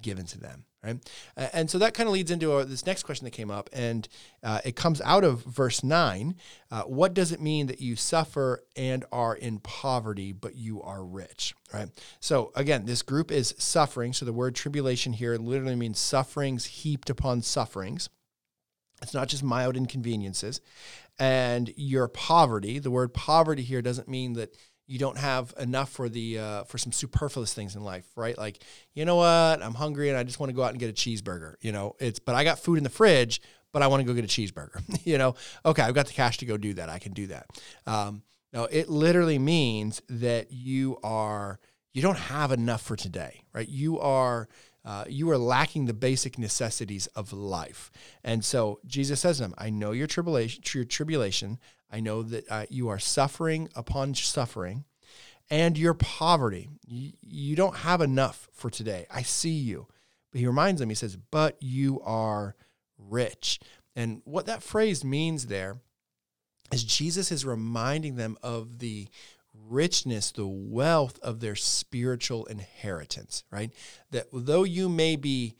given 0.00 0.24
to 0.26 0.40
them. 0.40 0.64
right? 0.82 0.96
And 1.52 1.70
so 1.70 1.78
that 1.78 1.94
kind 1.94 2.08
of 2.08 2.12
leads 2.12 2.30
into 2.30 2.52
uh, 2.52 2.64
this 2.64 2.86
next 2.86 3.04
question 3.04 3.24
that 3.24 3.32
came 3.32 3.50
up, 3.50 3.70
and 3.72 4.08
uh, 4.42 4.60
it 4.64 4.76
comes 4.76 5.00
out 5.02 5.24
of 5.24 5.42
verse 5.44 5.84
nine. 5.84 6.34
Uh, 6.70 6.82
what 6.82 7.14
does 7.14 7.32
it 7.32 7.40
mean 7.40 7.66
that 7.66 7.80
you 7.80 7.96
suffer 7.96 8.64
and 8.76 9.04
are 9.12 9.34
in 9.34 9.58
poverty, 9.58 10.32
but 10.32 10.56
you 10.56 10.82
are 10.82 11.04
rich, 11.04 11.54
right? 11.72 11.88
So 12.20 12.52
again, 12.54 12.86
this 12.86 13.02
group 13.02 13.30
is 13.30 13.54
suffering. 13.58 14.12
So 14.12 14.24
the 14.24 14.32
word 14.32 14.54
tribulation 14.54 15.12
here 15.12 15.36
literally 15.36 15.76
means 15.76 15.98
sufferings 15.98 16.64
heaped 16.66 17.10
upon 17.10 17.42
sufferings. 17.42 18.08
It's 19.02 19.14
not 19.14 19.28
just 19.28 19.42
mild 19.42 19.76
inconveniences. 19.76 20.60
And 21.18 21.72
your 21.76 22.08
poverty, 22.08 22.78
the 22.78 22.90
word 22.90 23.12
poverty 23.12 23.62
here 23.62 23.82
doesn't 23.82 24.08
mean 24.08 24.34
that 24.34 24.56
you 24.86 24.98
don't 24.98 25.18
have 25.18 25.54
enough 25.58 25.90
for 25.90 26.08
the 26.08 26.38
uh, 26.38 26.64
for 26.64 26.78
some 26.78 26.92
superfluous 26.92 27.54
things 27.54 27.76
in 27.76 27.84
life, 27.84 28.04
right? 28.16 28.36
Like, 28.36 28.62
you 28.94 29.04
know 29.04 29.16
what? 29.16 29.62
I'm 29.62 29.74
hungry 29.74 30.08
and 30.08 30.18
I 30.18 30.22
just 30.22 30.40
want 30.40 30.50
to 30.50 30.54
go 30.54 30.62
out 30.62 30.70
and 30.70 30.78
get 30.78 30.90
a 30.90 30.92
cheeseburger. 30.92 31.54
You 31.60 31.72
know, 31.72 31.96
it's 31.98 32.18
but 32.18 32.34
I 32.34 32.44
got 32.44 32.58
food 32.58 32.78
in 32.78 32.84
the 32.84 32.90
fridge, 32.90 33.40
but 33.72 33.82
I 33.82 33.86
want 33.86 34.00
to 34.00 34.06
go 34.06 34.14
get 34.14 34.24
a 34.24 34.28
cheeseburger. 34.28 34.82
you 35.04 35.18
know, 35.18 35.34
okay, 35.64 35.82
I've 35.82 35.94
got 35.94 36.06
the 36.06 36.12
cash 36.12 36.38
to 36.38 36.46
go 36.46 36.56
do 36.56 36.74
that. 36.74 36.88
I 36.88 36.98
can 36.98 37.12
do 37.12 37.28
that. 37.28 37.46
Um, 37.86 38.22
no, 38.52 38.64
it 38.64 38.88
literally 38.88 39.38
means 39.38 40.02
that 40.08 40.52
you 40.52 40.98
are 41.02 41.58
you 41.94 42.02
don't 42.02 42.18
have 42.18 42.52
enough 42.52 42.82
for 42.82 42.96
today, 42.96 43.44
right? 43.52 43.68
You 43.68 44.00
are 44.00 44.48
uh, 44.84 45.04
you 45.08 45.30
are 45.30 45.38
lacking 45.38 45.86
the 45.86 45.94
basic 45.94 46.38
necessities 46.38 47.06
of 47.08 47.32
life. 47.32 47.90
And 48.24 48.44
so 48.44 48.80
Jesus 48.86 49.20
says 49.20 49.36
to 49.36 49.42
them, 49.44 49.54
I 49.58 49.70
know 49.70 49.92
your 49.92 50.06
tribulation, 50.06 50.62
your 50.74 50.84
tribulation. 50.84 51.58
I 51.90 52.00
know 52.00 52.22
that 52.22 52.44
uh, 52.50 52.66
you 52.68 52.88
are 52.88 52.98
suffering 52.98 53.68
upon 53.76 54.14
suffering 54.14 54.84
and 55.50 55.76
your 55.76 55.94
poverty. 55.94 56.68
You, 56.86 57.12
you 57.20 57.56
don't 57.56 57.76
have 57.76 58.00
enough 58.00 58.48
for 58.52 58.70
today. 58.70 59.06
I 59.10 59.22
see 59.22 59.50
you. 59.50 59.86
But 60.30 60.40
he 60.40 60.46
reminds 60.46 60.80
them, 60.80 60.88
he 60.88 60.94
says, 60.94 61.16
but 61.30 61.56
you 61.60 62.00
are 62.00 62.56
rich. 62.98 63.60
And 63.94 64.22
what 64.24 64.46
that 64.46 64.62
phrase 64.62 65.04
means 65.04 65.46
there 65.46 65.76
is 66.72 66.82
Jesus 66.82 67.30
is 67.30 67.44
reminding 67.44 68.16
them 68.16 68.38
of 68.42 68.78
the 68.78 69.08
richness, 69.54 70.32
the 70.32 70.46
wealth 70.46 71.18
of 71.22 71.40
their 71.40 71.54
spiritual 71.54 72.44
inheritance, 72.46 73.44
right? 73.50 73.72
That 74.10 74.26
though 74.32 74.64
you 74.64 74.88
may 74.88 75.16
be 75.16 75.56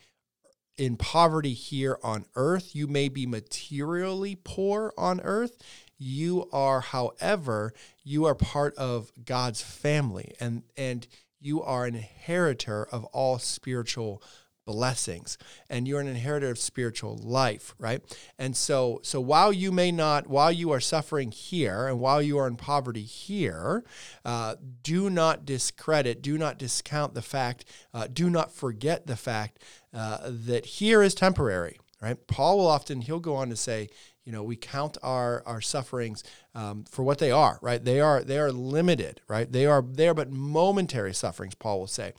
in 0.77 0.97
poverty 0.97 1.55
here 1.55 1.99
on 2.03 2.25
earth, 2.35 2.75
you 2.75 2.87
may 2.87 3.09
be 3.09 3.27
materially 3.27 4.37
poor 4.43 4.93
on 4.97 5.21
earth. 5.21 5.57
You 5.99 6.49
are, 6.53 6.81
however, 6.81 7.73
you 8.03 8.25
are 8.25 8.35
part 8.35 8.75
of 8.77 9.13
God's 9.25 9.63
family 9.63 10.35
and 10.41 10.63
and 10.77 11.07
you 11.41 11.63
are 11.63 11.87
an 11.87 11.95
inheritor 11.97 12.87
of 12.91 13.05
all 13.07 13.39
spiritual 13.39 14.23
blessings 14.65 15.39
and 15.69 15.89
you're 15.89 16.01
an 16.01 16.07
inheritor 16.07 16.51
of 16.51 16.59
spiritual 16.59 17.17
life 17.17 17.75
right? 17.79 18.03
And 18.39 18.57
so 18.57 19.01
so 19.03 19.21
while 19.21 19.53
you 19.53 19.73
may 19.73 19.93
not 19.93 20.27
while 20.27 20.53
you 20.53 20.71
are 20.71 20.81
suffering 20.81 21.31
here 21.31 21.87
and 21.89 21.99
while 22.01 22.23
you 22.23 22.39
are 22.39 22.47
in 22.47 22.57
poverty 22.57 23.03
here 23.03 23.85
uh, 24.25 24.57
do 24.83 25.11
not 25.11 25.45
discredit 25.45 26.23
do 26.23 26.39
not 26.39 26.59
discount 26.59 27.15
the 27.15 27.23
fact 27.23 27.65
uh, 27.93 28.07
do 28.13 28.31
not 28.31 28.53
forget 28.53 29.07
the 29.07 29.17
fact 29.17 29.59
uh, 29.95 30.19
that 30.25 30.65
here 30.65 31.03
is 31.03 31.15
temporary 31.15 31.79
right? 32.01 32.27
Paul 32.27 32.59
will 32.59 32.67
often 32.67 33.01
he'll 33.01 33.21
go 33.21 33.37
on 33.37 33.49
to 33.49 33.57
say 33.57 33.89
you 34.25 34.33
know 34.33 34.43
we 34.43 34.57
count 34.57 34.99
our 35.03 35.43
our 35.47 35.61
sufferings 35.61 36.23
um, 36.55 36.85
for 36.85 37.03
what 37.03 37.19
they 37.19 37.31
are 37.31 37.59
right? 37.63 37.83
They 37.83 38.01
are 38.01 38.23
they 38.23 38.39
are 38.39 38.53
limited 38.53 39.21
right? 39.29 39.51
They 39.51 39.67
are 39.67 39.83
they 39.83 40.09
are 40.09 40.15
but 40.15 40.31
momentary 40.31 41.15
sufferings 41.15 41.55
paul 41.55 41.81
will 41.81 41.87
say 41.87 42.13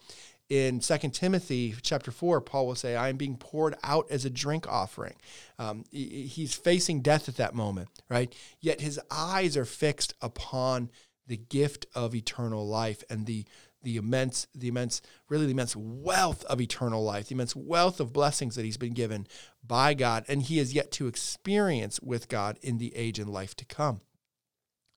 in 0.49 0.79
2 0.79 0.97
Timothy 1.09 1.75
chapter 1.81 2.11
4, 2.11 2.41
Paul 2.41 2.67
will 2.67 2.75
say, 2.75 2.95
I 2.95 3.09
am 3.09 3.17
being 3.17 3.37
poured 3.37 3.75
out 3.83 4.07
as 4.11 4.25
a 4.25 4.29
drink 4.29 4.67
offering. 4.67 5.15
Um, 5.57 5.83
he's 5.91 6.53
facing 6.53 7.01
death 7.01 7.29
at 7.29 7.37
that 7.37 7.55
moment, 7.55 7.89
right? 8.09 8.33
Yet 8.59 8.81
his 8.81 8.99
eyes 9.09 9.55
are 9.57 9.65
fixed 9.65 10.13
upon 10.21 10.89
the 11.25 11.37
gift 11.37 11.85
of 11.95 12.13
eternal 12.13 12.67
life 12.67 13.03
and 13.09 13.25
the 13.25 13.45
the 13.83 13.97
immense, 13.97 14.47
the 14.55 14.69
immense, 14.69 15.01
really 15.27 15.45
the 15.45 15.51
immense 15.51 15.75
wealth 15.75 16.45
of 16.45 16.61
eternal 16.61 17.03
life, 17.03 17.27
the 17.27 17.35
immense 17.35 17.53
wealth 17.53 17.99
of 17.99 18.13
blessings 18.13 18.55
that 18.55 18.63
he's 18.63 18.77
been 18.77 18.93
given 18.93 19.27
by 19.61 19.93
God, 19.93 20.23
and 20.29 20.41
he 20.41 20.57
has 20.59 20.73
yet 20.73 20.89
to 20.93 21.07
experience 21.07 21.99
with 22.01 22.29
God 22.29 22.57
in 22.61 22.77
the 22.77 22.95
age 22.95 23.19
and 23.19 23.29
life 23.29 23.55
to 23.57 23.65
come. 23.65 23.99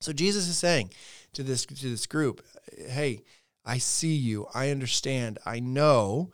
So 0.01 0.13
Jesus 0.13 0.47
is 0.49 0.57
saying 0.57 0.93
to 1.33 1.43
this 1.43 1.67
to 1.67 1.89
this 1.89 2.07
group, 2.07 2.45
hey, 2.89 3.23
I 3.67 3.79
see 3.79 4.15
you. 4.15 4.47
I 4.55 4.71
understand. 4.71 5.39
I 5.45 5.61
know. 5.61 6.31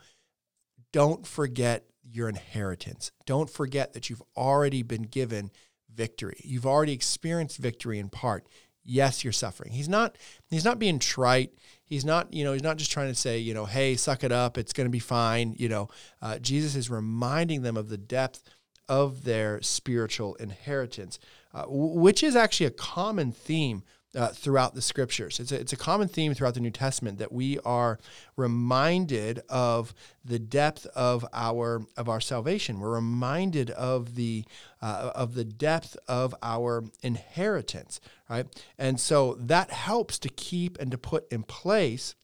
Don't 0.93 1.27
forget 1.27 1.87
your 2.05 2.29
inheritance. 2.29 3.11
Don't 3.27 3.49
forget 3.49 3.95
that 3.95 4.11
you've 4.11 4.23
already 4.37 4.83
been 4.83 5.03
given 5.03 5.51
victory. 5.93 6.41
You've 6.45 6.67
already 6.67 6.93
experienced 6.93 7.57
victory 7.59 7.99
in 7.99 8.11
part. 8.11 8.47
Yes, 8.85 9.25
you're 9.25 9.33
suffering. 9.33 9.73
He's 9.73 9.89
not 9.89 10.19
he's 10.51 10.65
not 10.65 10.79
being 10.79 10.99
trite. 10.99 11.53
He's 11.85 12.05
not, 12.05 12.33
you 12.33 12.43
know, 12.43 12.53
he's 12.53 12.62
not 12.62 12.79
just 12.79 12.91
trying 12.91 13.09
to 13.09 13.15
say, 13.15 13.39
you 13.39 13.55
know, 13.55 13.67
hey, 13.67 13.97
suck 13.97 14.25
it 14.25 14.33
up. 14.33 14.59
It's 14.59 14.73
going 14.73 14.87
to 14.87 14.91
be 14.91 14.99
fine. 14.99 15.55
You 15.59 15.69
know, 15.69 15.89
uh, 16.21 16.39
Jesus 16.39 16.75
is 16.75 16.91
reminding 16.91 17.62
them 17.62 17.77
of 17.77 17.89
the 17.89 17.99
depth 17.99 18.43
of 18.89 19.25
their 19.25 19.62
spiritual 19.62 20.35
inheritance, 20.37 21.19
uh, 21.55 21.65
which 21.69 22.23
is 22.23 22.35
actually 22.35 22.67
a 22.67 22.71
common 22.71 23.31
theme 23.31 23.85
uh, 24.14 24.28
throughout 24.28 24.75
the 24.75 24.83
scriptures. 24.83 25.40
It's 25.40 25.52
a, 25.52 25.61
it's 25.61 25.73
a 25.73 25.76
common 25.76 26.09
theme 26.09 26.35
throughout 26.35 26.54
the 26.54 26.61
New 26.61 26.71
Testament 26.71 27.19
that 27.19 27.33
we 27.33 27.59
are 27.61 27.99
reminded 28.37 29.42
of 29.49 29.95
the 30.25 30.38
depth 30.38 30.87
of 30.95 31.25
our 31.33 31.87
of 31.97 32.09
our 32.09 32.21
salvation. 32.21 32.81
We're 32.81 32.95
reminded 32.95 33.71
of 33.71 34.14
the 34.14 34.45
uh, 34.81 35.12
of 35.14 35.35
the 35.35 35.45
depth 35.45 35.97
of 36.09 36.35
our 36.42 36.85
inheritance, 37.02 38.00
right? 38.28 38.47
And 38.78 39.00
so 39.00 39.37
that 39.40 39.71
helps 39.71 40.19
to 40.21 40.28
keep 40.28 40.78
and 40.78 40.90
to 40.90 40.99
put 40.99 41.31
in 41.33 41.42
place. 41.42 42.14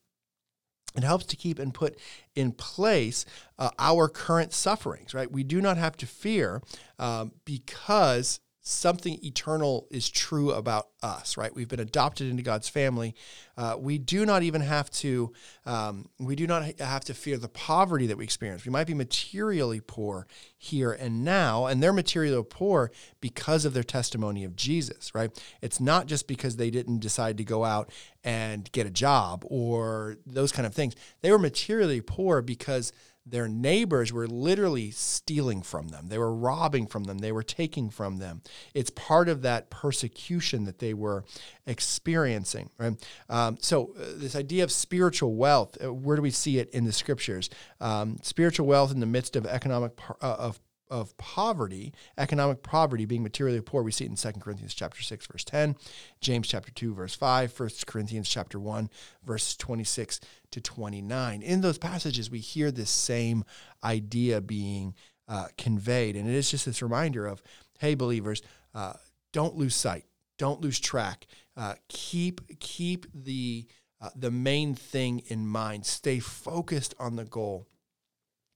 It 0.95 1.03
helps 1.03 1.25
to 1.25 1.35
keep 1.35 1.59
and 1.59 1.73
put 1.73 1.99
in 2.35 2.51
place 2.51 3.23
uh, 3.59 3.69
our 3.77 4.09
current 4.09 4.53
sufferings, 4.53 5.13
right? 5.13 5.31
We 5.31 5.43
do 5.43 5.61
not 5.61 5.77
have 5.77 5.95
to 5.97 6.07
fear 6.07 6.63
um, 6.97 7.31
because 7.45 8.39
something 8.61 9.19
eternal 9.23 9.87
is 9.89 10.09
true 10.09 10.51
about 10.51 10.89
us, 11.01 11.37
right? 11.37 11.53
We've 11.53 11.67
been 11.67 11.79
adopted 11.79 12.27
into 12.27 12.43
God's 12.43 12.67
family. 12.67 13.15
Uh, 13.57 13.75
we 13.77 13.97
do 13.97 14.25
not 14.25 14.43
even 14.43 14.61
have 14.61 14.89
to. 14.91 15.33
Um, 15.65 16.09
we 16.19 16.35
do 16.35 16.47
not 16.47 16.79
have 16.79 17.03
to 17.05 17.13
fear 17.13 17.37
the 17.37 17.49
poverty 17.49 18.07
that 18.07 18.17
we 18.17 18.23
experience. 18.23 18.65
We 18.65 18.71
might 18.71 18.87
be 18.87 18.93
materially 18.93 19.81
poor 19.81 20.27
here 20.57 20.91
and 20.91 21.23
now, 21.23 21.65
and 21.65 21.81
they're 21.81 21.93
materially 21.93 22.43
poor 22.49 22.91
because 23.21 23.65
of 23.65 23.73
their 23.73 23.83
testimony 23.83 24.43
of 24.43 24.55
Jesus, 24.55 25.13
right? 25.15 25.31
It's 25.61 25.79
not 25.79 26.07
just 26.07 26.27
because 26.27 26.57
they 26.57 26.69
didn't 26.69 26.99
decide 26.99 27.37
to 27.37 27.43
go 27.43 27.63
out 27.63 27.91
and 28.23 28.69
get 28.71 28.87
a 28.87 28.91
job 28.91 29.45
or 29.47 30.17
those 30.25 30.51
kind 30.51 30.65
of 30.65 30.73
things. 30.73 30.95
They 31.21 31.31
were 31.31 31.39
materially 31.39 32.01
poor 32.01 32.41
because 32.41 32.91
their 33.25 33.47
neighbors 33.47 34.11
were 34.11 34.27
literally 34.27 34.91
stealing 34.91 35.61
from 35.61 35.89
them. 35.89 36.07
They 36.07 36.17
were 36.17 36.33
robbing 36.33 36.87
from 36.87 37.03
them. 37.03 37.19
They 37.19 37.31
were 37.31 37.43
taking 37.43 37.89
from 37.89 38.17
them. 38.17 38.41
It's 38.73 38.89
part 38.89 39.29
of 39.29 39.41
that 39.43 39.69
persecution 39.69 40.65
that 40.65 40.79
they 40.79 40.88
were 40.93 41.23
experiencing. 41.65 42.69
Right? 42.77 42.93
Um, 43.29 43.57
so, 43.61 43.93
uh, 43.97 44.05
this 44.15 44.35
idea 44.35 44.63
of 44.63 44.71
spiritual 44.71 45.35
wealth, 45.35 45.77
uh, 45.83 45.93
where 45.93 46.15
do 46.15 46.21
we 46.21 46.31
see 46.31 46.59
it 46.59 46.69
in 46.71 46.85
the 46.85 46.91
scriptures? 46.91 47.49
Um, 47.79 48.17
spiritual 48.21 48.67
wealth 48.67 48.91
in 48.91 48.99
the 48.99 49.05
midst 49.05 49.35
of 49.35 49.45
economic 49.45 49.93
uh, 50.21 50.35
of 50.39 50.59
of 50.89 51.15
poverty, 51.17 51.93
economic 52.17 52.63
poverty, 52.63 53.05
being 53.05 53.23
materially 53.23 53.61
poor. 53.61 53.83
We 53.83 53.91
see 53.91 54.05
it 54.05 54.09
in 54.09 54.15
2 54.15 54.39
Corinthians 54.39 54.73
chapter 54.73 55.01
6, 55.01 55.27
verse 55.27 55.43
10, 55.43 55.75
James 56.19 56.47
chapter 56.47 56.71
2, 56.71 56.93
verse 56.93 57.15
5, 57.15 57.59
1 57.59 57.69
Corinthians 57.85 58.27
chapter 58.27 58.59
1, 58.59 58.89
verse 59.23 59.55
26 59.55 60.19
to 60.51 60.61
29. 60.61 61.41
In 61.41 61.61
those 61.61 61.77
passages, 61.77 62.31
we 62.31 62.39
hear 62.39 62.71
this 62.71 62.89
same 62.89 63.43
idea 63.83 64.41
being 64.41 64.95
uh, 65.27 65.47
conveyed. 65.57 66.15
And 66.15 66.27
it 66.27 66.33
is 66.33 66.49
just 66.49 66.65
this 66.65 66.81
reminder 66.81 67.27
of, 67.27 67.41
hey, 67.79 67.93
believers, 67.93 68.41
uh, 68.73 68.93
don't 69.31 69.55
lose 69.55 69.75
sight, 69.75 70.05
don't 70.39 70.61
lose 70.61 70.79
track. 70.79 71.27
Uh, 71.55 71.75
keep 71.87 72.59
keep 72.59 73.05
the 73.13 73.67
uh, 74.01 74.09
the 74.15 74.31
main 74.31 74.73
thing 74.73 75.19
in 75.27 75.45
mind. 75.45 75.85
Stay 75.85 76.19
focused 76.19 76.95
on 76.97 77.15
the 77.15 77.25
goal 77.25 77.67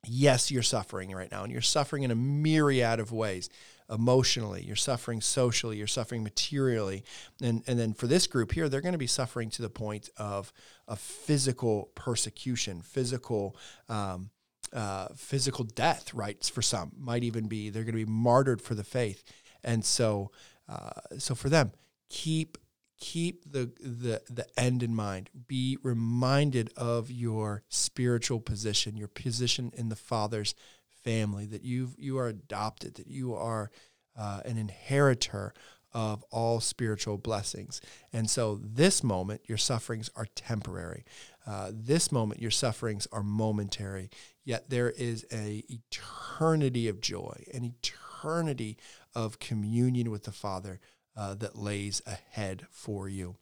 yes, 0.06 0.52
you're 0.52 0.64
suffering 0.64 1.12
right 1.12 1.32
now, 1.32 1.44
and 1.44 1.52
you're 1.52 1.62
suffering 1.62 2.04
in 2.04 2.12
a 2.12 2.16
myriad 2.16 3.00
of 3.00 3.12
ways 3.12 3.50
emotionally, 3.90 4.64
you're 4.64 4.76
suffering 4.76 5.22
socially, 5.22 5.78
you're 5.78 5.88
suffering 5.88 6.24
materially. 6.24 7.04
And, 7.42 7.64
and 7.68 7.80
then 7.80 7.94
for 7.94 8.08
this 8.08 8.28
group 8.28 8.52
here, 8.52 8.70
they're 8.70 8.82
going 8.82 8.94
to 8.94 8.98
be 8.98 9.08
suffering 9.08 9.50
to 9.52 9.62
the 9.62 9.70
point 9.70 10.10
of, 10.18 10.54
of 10.88 11.00
physical 11.00 11.92
persecution, 11.96 12.82
physical. 12.82 13.56
Um, 13.90 14.30
uh, 14.72 15.10
physical 15.16 15.64
death, 15.64 16.16
right? 16.16 16.44
For 16.44 16.64
some, 16.64 16.94
might 16.98 17.24
even 17.24 17.48
be 17.48 17.70
they're 17.70 17.84
going 17.84 17.94
to 17.94 18.06
be 18.06 18.12
martyred 18.12 18.60
for 18.60 18.74
the 18.74 18.84
faith, 18.84 19.24
and 19.64 19.86
so, 19.86 20.32
uh, 20.68 21.18
so 21.18 21.36
for 21.36 21.50
them, 21.50 21.72
keep 22.10 22.58
keep 23.00 23.52
the, 23.52 23.72
the 23.82 24.22
the 24.30 24.48
end 24.58 24.82
in 24.82 24.96
mind 24.96 25.30
be 25.48 25.78
reminded 25.84 26.72
of 26.78 27.12
your 27.12 27.64
spiritual 27.68 28.40
position 28.40 28.96
your 28.96 29.10
position 29.10 29.74
in 29.76 29.90
the 29.90 29.96
father's 29.96 30.56
family, 31.04 31.46
that 31.46 31.64
you 31.64 31.92
you 31.98 32.18
are 32.18 32.28
adopted, 32.28 32.96
that 32.96 33.08
you 33.08 33.34
are 33.34 33.70
uh, 34.18 34.42
an 34.46 34.58
inheritor 34.58 35.54
of 35.94 36.24
all 36.32 36.60
spiritual 36.60 37.18
blessings. 37.18 37.80
And 38.12 38.30
so, 38.30 38.60
this 38.64 39.04
moment, 39.04 39.42
your 39.46 39.60
sufferings 39.60 40.10
are 40.16 40.26
temporary. 40.34 41.06
Uh, 41.46 41.72
this 41.72 42.12
moment, 42.12 42.42
your 42.42 42.52
sufferings 42.52 43.08
are 43.12 43.22
momentary. 43.22 44.10
Yet 44.44 44.70
there 44.70 44.90
is 44.90 45.26
a 45.32 45.64
eternity 45.70 46.88
of 46.88 47.00
joy, 47.00 47.44
an 47.54 47.64
eternity 47.64 48.78
of 49.16 49.40
communion 49.40 50.12
with 50.12 50.24
the 50.24 50.32
Father 50.32 50.80
uh, 51.16 51.36
that 51.36 51.56
lays 51.56 52.02
ahead 52.06 52.66
for 52.70 53.08
you. 53.08 53.36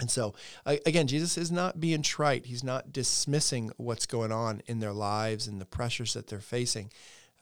And 0.00 0.10
so, 0.10 0.34
again, 0.64 1.06
Jesus 1.06 1.36
is 1.36 1.52
not 1.52 1.78
being 1.78 2.02
trite. 2.02 2.46
He's 2.46 2.64
not 2.64 2.92
dismissing 2.92 3.70
what's 3.76 4.06
going 4.06 4.32
on 4.32 4.62
in 4.66 4.80
their 4.80 4.94
lives 4.94 5.46
and 5.46 5.60
the 5.60 5.66
pressures 5.66 6.14
that 6.14 6.28
they're 6.28 6.40
facing. 6.40 6.90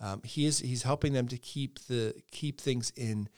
Um, 0.00 0.23
he 0.25 0.45
is 0.45 0.59
he's 0.59 0.83
helping 0.83 1.12
them 1.12 1.28
to 1.28 1.38
keep 1.38 1.78
the 1.87 2.14
keep 2.31 2.61
things 2.61 2.93
in 2.97 3.28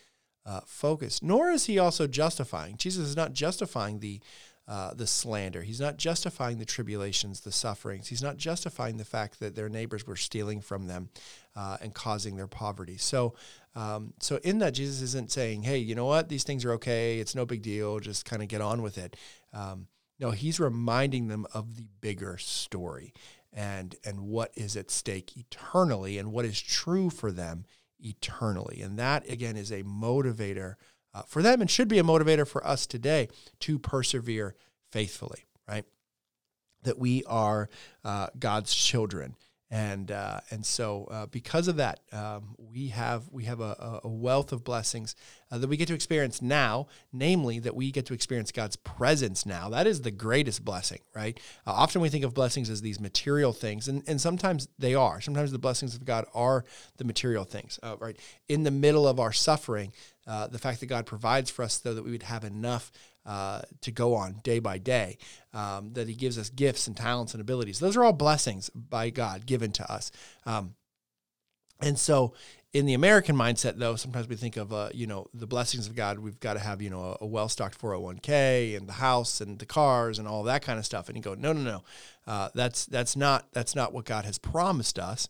uh, 0.47 0.61
focus. 0.67 1.23
Nor 1.23 1.51
is 1.51 1.67
he 1.67 1.79
also 1.79 2.07
justifying. 2.07 2.77
Jesus 2.77 3.09
is 3.09 3.17
not 3.17 3.35
justifying 3.35 4.01
the 4.01 4.21
uh, 4.71 4.95
the 4.95 5.07
slander. 5.07 5.63
He's 5.63 5.81
not 5.81 5.97
justifying 5.97 6.59
the 6.59 6.65
tribulations, 6.65 7.41
the 7.41 7.51
sufferings. 7.51 8.07
He's 8.07 8.23
not 8.23 8.37
justifying 8.37 8.99
the 8.99 9.05
fact 9.05 9.41
that 9.41 9.57
their 9.57 9.69
neighbors 9.69 10.07
were 10.07 10.17
stealing 10.17 10.61
from 10.61 10.87
them 10.87 11.09
uh, 11.57 11.79
and 11.81 11.93
causing 11.93 12.37
their 12.37 12.47
poverty. 12.47 12.97
So, 12.97 13.35
um, 13.75 14.15
so 14.21 14.41
in 14.43 14.59
that, 14.59 14.75
Jesus 14.75 15.01
isn't 15.03 15.31
saying, 15.31 15.63
"Hey, 15.63 15.79
you 15.79 15.95
know 15.95 16.07
what? 16.07 16.29
These 16.29 16.45
things 16.45 16.65
are 16.65 16.73
okay. 16.73 17.19
It's 17.19 17.35
no 17.35 17.47
big 17.47 17.63
deal. 17.63 18.01
Just 18.01 18.25
kind 18.25 18.43
of 18.43 18.49
get 18.49 18.61
on 18.61 18.83
with 18.83 18.99
it." 18.99 19.17
Um, 19.53 19.89
no, 20.19 20.33
he's 20.33 20.61
reminding 20.61 21.29
them 21.29 21.47
of 21.55 21.77
the 21.77 21.89
bigger 22.01 22.37
story 22.37 23.13
and 23.53 23.97
and 24.05 24.21
what 24.21 24.53
is 24.55 24.77
at 24.77 24.91
stake 24.91 25.37
eternally 25.37 26.19
and 26.19 26.33
what 26.33 26.45
is 26.45 26.61
true 26.61 27.11
for 27.11 27.31
them 27.31 27.65
eternally. 28.01 28.81
And 28.83 28.99
that 28.99 29.29
again 29.29 29.57
is 29.57 29.71
a 29.71 29.83
motivator 29.83 30.75
uh, 31.15 31.23
for 31.23 31.43
them 31.43 31.61
and 31.61 31.71
should 31.71 31.89
be 31.89 31.99
a 31.99 32.05
motivator 32.05 32.47
for 32.47 32.65
us 32.67 32.87
today 32.87 33.29
to 33.61 33.79
persevere 33.79 34.55
faithfully, 34.91 35.47
right? 35.69 35.85
That 36.83 36.99
we 36.99 37.25
are 37.25 37.69
uh, 38.05 38.29
God's 38.39 38.75
children 38.75 39.37
and 39.71 40.11
uh, 40.11 40.41
and 40.51 40.67
so 40.67 41.07
uh, 41.11 41.27
because 41.27 41.69
of 41.69 41.77
that, 41.77 42.01
um, 42.13 42.57
we 42.59 42.89
have 42.89 43.29
we 43.31 43.45
have 43.45 43.61
a, 43.61 44.01
a 44.03 44.09
wealth 44.09 44.53
of 44.53 44.65
blessings 44.65 45.15
uh, 45.51 45.59
that 45.59 45.69
we 45.69 45.77
get 45.77 45.87
to 45.89 45.95
experience 45.95 46.43
now. 46.43 46.89
Namely, 47.13 47.61
that 47.61 47.77
we 47.77 47.93
get 47.93 48.07
to 48.07 48.15
experience 48.15 48.51
God's 48.51 48.75
presence 48.77 49.47
now. 49.47 49.69
That 49.69 49.87
is 49.87 50.03
the 50.03 50.11
greatest 50.11 50.65
blessing, 50.65 51.01
right? 51.15 51.39
Uh, 51.67 51.73
often 51.73 52.01
we 52.01 52.09
think 52.09 52.25
of 52.25 52.35
blessings 52.35 52.69
as 52.69 52.81
these 52.81 52.99
material 52.99 53.53
things, 53.53 53.87
and 53.87 54.03
and 54.09 54.21
sometimes 54.21 54.67
they 54.79 54.95
are. 54.95 55.21
Sometimes 55.21 55.53
the 55.53 55.59
blessings 55.59 55.95
of 55.95 56.05
God 56.05 56.27
are 56.35 56.65
the 56.97 57.05
material 57.05 57.45
things, 57.45 57.79
uh, 57.85 57.97
right? 58.01 58.19
In 58.49 58.65
the 58.65 58.73
middle 58.73 59.07
of 59.07 59.21
our 59.21 59.33
suffering, 59.33 59.93
uh, 60.27 60.47
the 60.49 60.59
fact 60.59 60.81
that 60.81 60.87
God 60.87 61.07
provides 61.07 61.51
for 61.51 61.63
us, 61.63 61.79
though, 61.79 61.95
that 61.95 62.05
we 62.05 62.11
would 62.11 62.25
have 62.25 62.45
enough 62.45 62.93
uh, 63.27 63.63
to 63.83 63.91
go 63.91 64.15
on 64.15 64.41
day 64.43 64.59
by 64.59 64.79
day, 64.79 65.19
um, 65.53 65.93
that 65.93 66.09
He 66.09 66.15
gives 66.15 66.39
us 66.39 66.51
gifts 66.51 66.87
and 66.87 66.97
talents 66.97 67.35
and 67.35 67.41
abilities. 67.41 67.79
Those 67.79 67.97
are 67.97 68.05
all 68.05 68.13
blessings 68.13 68.71
by 68.71 69.11
God 69.11 69.47
given 69.47 69.73
to 69.73 69.93
us. 69.93 70.11
Um, 70.47 70.75
and 71.81 71.99
so, 71.99 72.35
in 72.73 72.87
the 72.87 72.95
American 72.95 73.35
mindset, 73.37 73.79
though, 73.79 73.97
sometimes 73.97 74.29
we 74.29 74.37
think 74.37 74.57
of, 74.57 74.73
uh, 74.73 74.91
you 74.95 75.07
know, 75.07 75.27
the 75.35 75.47
blessings 75.47 75.89
of 75.89 75.97
God. 75.97 76.21
We've 76.21 76.39
got 76.39 76.55
to 76.55 76.61
have, 76.61 76.81
you 76.81 76.91
know, 76.91 77.17
a, 77.21 77.25
a 77.25 77.27
well-stocked 77.27 77.81
401k 77.81 78.77
and 78.77 78.89
the 78.89 78.93
house 78.95 79.41
and 79.41 79.59
the 79.59 79.67
cars 79.67 80.19
and 80.19 80.29
all 80.29 80.45
that 80.45 80.63
kind 80.63 80.79
of 80.79 80.87
stuff. 80.87 81.09
And 81.09 81.17
you 81.17 81.23
go, 81.23 81.35
no, 81.35 81.53
no, 81.53 81.63
no, 81.63 81.85
uh, 82.27 82.51
that's 82.55 82.87
that's 82.87 83.17
not 83.17 83.49
that's 83.53 83.75
not 83.75 83.93
what 83.93 84.05
God 84.05 84.25
has 84.25 84.39
promised 84.39 84.99
us. 84.99 85.29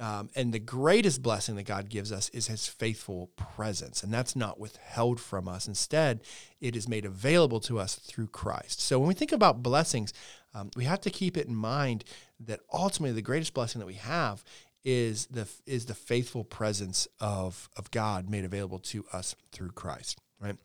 Um, 0.00 0.30
and 0.36 0.52
the 0.52 0.58
greatest 0.58 1.22
blessing 1.22 1.56
that 1.56 1.64
God 1.64 1.88
gives 1.88 2.12
us 2.12 2.28
is 2.30 2.46
his 2.46 2.68
faithful 2.68 3.30
presence. 3.36 4.02
And 4.02 4.12
that's 4.12 4.36
not 4.36 4.60
withheld 4.60 5.20
from 5.20 5.48
us. 5.48 5.66
Instead, 5.66 6.20
it 6.60 6.76
is 6.76 6.88
made 6.88 7.04
available 7.04 7.60
to 7.60 7.78
us 7.78 7.96
through 7.96 8.28
Christ. 8.28 8.80
So 8.80 8.98
when 8.98 9.08
we 9.08 9.14
think 9.14 9.32
about 9.32 9.62
blessings, 9.62 10.12
um, 10.54 10.70
we 10.76 10.84
have 10.84 11.00
to 11.02 11.10
keep 11.10 11.36
it 11.36 11.48
in 11.48 11.54
mind 11.54 12.04
that 12.40 12.60
ultimately 12.72 13.14
the 13.14 13.22
greatest 13.22 13.54
blessing 13.54 13.80
that 13.80 13.86
we 13.86 13.94
have 13.94 14.44
is 14.84 15.26
the, 15.26 15.48
is 15.66 15.86
the 15.86 15.94
faithful 15.94 16.44
presence 16.44 17.08
of, 17.20 17.68
of 17.76 17.90
God 17.90 18.30
made 18.30 18.44
available 18.44 18.78
to 18.78 19.04
us 19.12 19.34
through 19.52 19.70
Christ 19.72 20.20
right? 20.40 20.56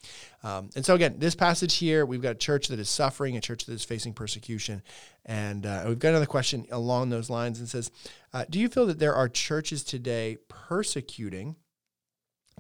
Um, 0.44 0.70
and 0.76 0.86
so 0.86 0.96
again, 0.96 1.16
this 1.18 1.36
passage 1.36 1.76
here, 1.76 2.06
we've 2.06 2.22
got 2.22 2.32
a 2.32 2.36
church 2.36 2.68
that 2.68 2.80
is 2.80 2.90
suffering, 2.90 3.38
a 3.38 3.42
church 3.42 3.66
that 3.66 3.74
is 3.74 3.84
facing 3.84 4.14
persecution, 4.14 4.82
and 5.26 5.66
uh, 5.66 5.84
we've 5.88 6.00
got 6.00 6.10
another 6.10 6.26
question 6.26 6.66
along 6.72 7.10
those 7.10 7.30
lines 7.30 7.60
and 7.60 7.68
says, 7.68 7.92
uh, 8.34 8.46
do 8.50 8.60
you 8.60 8.70
feel 8.70 8.86
that 8.86 9.00
there 9.00 9.16
are 9.16 9.30
churches 9.30 9.84
today 9.84 10.38
persecuting 10.48 11.56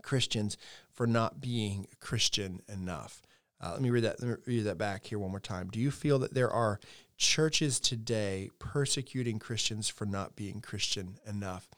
Christians 0.02 0.58
for 0.92 1.08
not 1.08 1.42
being 1.42 1.88
Christian 2.00 2.62
enough? 2.68 3.22
Uh, 3.62 3.72
let 3.72 3.82
me 3.82 3.90
read 3.90 4.04
that. 4.04 4.22
Let 4.22 4.46
me 4.46 4.56
read 4.58 4.66
that 4.66 4.78
back 4.78 5.06
here 5.06 5.18
one 5.18 5.32
more 5.32 5.40
time. 5.40 5.70
Do 5.70 5.80
you 5.80 5.90
feel 5.90 6.20
that 6.20 6.34
there 6.34 6.52
are 6.52 6.82
churches 7.18 7.80
today 7.80 8.50
persecuting 8.60 9.40
Christians 9.40 9.88
for 9.88 10.06
not 10.06 10.36
being 10.36 10.60
Christian 10.60 11.18
enough? 11.26 11.70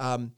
Um, 0.00 0.32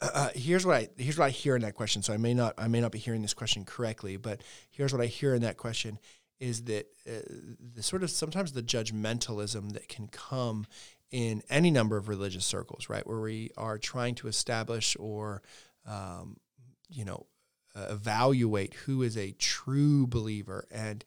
uh, 0.00 0.28
here's 0.34 0.64
what 0.64 0.76
I 0.76 0.88
here's 0.96 1.18
what 1.18 1.26
I 1.26 1.30
hear 1.30 1.56
in 1.56 1.62
that 1.62 1.74
question. 1.74 2.02
So 2.02 2.12
I 2.12 2.16
may 2.16 2.34
not 2.34 2.54
I 2.58 2.68
may 2.68 2.80
not 2.80 2.92
be 2.92 2.98
hearing 2.98 3.22
this 3.22 3.34
question 3.34 3.64
correctly, 3.64 4.16
but 4.16 4.42
here's 4.70 4.92
what 4.92 5.02
I 5.02 5.06
hear 5.06 5.34
in 5.34 5.42
that 5.42 5.56
question 5.56 5.98
is 6.38 6.64
that 6.64 6.86
uh, 7.06 7.20
the 7.74 7.82
sort 7.82 8.02
of 8.02 8.10
sometimes 8.10 8.52
the 8.52 8.62
judgmentalism 8.62 9.72
that 9.72 9.88
can 9.88 10.08
come 10.08 10.66
in 11.10 11.42
any 11.50 11.70
number 11.70 11.96
of 11.96 12.08
religious 12.08 12.46
circles, 12.46 12.88
right, 12.88 13.06
where 13.06 13.20
we 13.20 13.50
are 13.56 13.78
trying 13.78 14.14
to 14.14 14.28
establish 14.28 14.96
or 14.98 15.42
um, 15.86 16.38
you 16.88 17.04
know 17.04 17.26
uh, 17.74 17.86
evaluate 17.90 18.74
who 18.74 19.02
is 19.02 19.16
a 19.18 19.32
true 19.32 20.06
believer, 20.06 20.66
and 20.70 21.04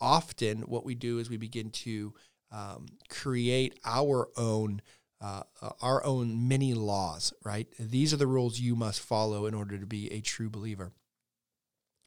often 0.00 0.62
what 0.62 0.84
we 0.84 0.94
do 0.94 1.18
is 1.18 1.30
we 1.30 1.38
begin 1.38 1.70
to 1.70 2.12
um, 2.52 2.86
create 3.08 3.78
our 3.84 4.28
own 4.36 4.82
uh, 5.20 5.42
our 5.80 6.04
own 6.04 6.48
many 6.48 6.74
laws, 6.74 7.32
right? 7.44 7.66
These 7.78 8.12
are 8.12 8.18
the 8.18 8.26
rules 8.26 8.60
you 8.60 8.76
must 8.76 9.00
follow 9.00 9.46
in 9.46 9.54
order 9.54 9.78
to 9.78 9.86
be 9.86 10.12
a 10.12 10.20
true 10.20 10.50
believer. 10.50 10.92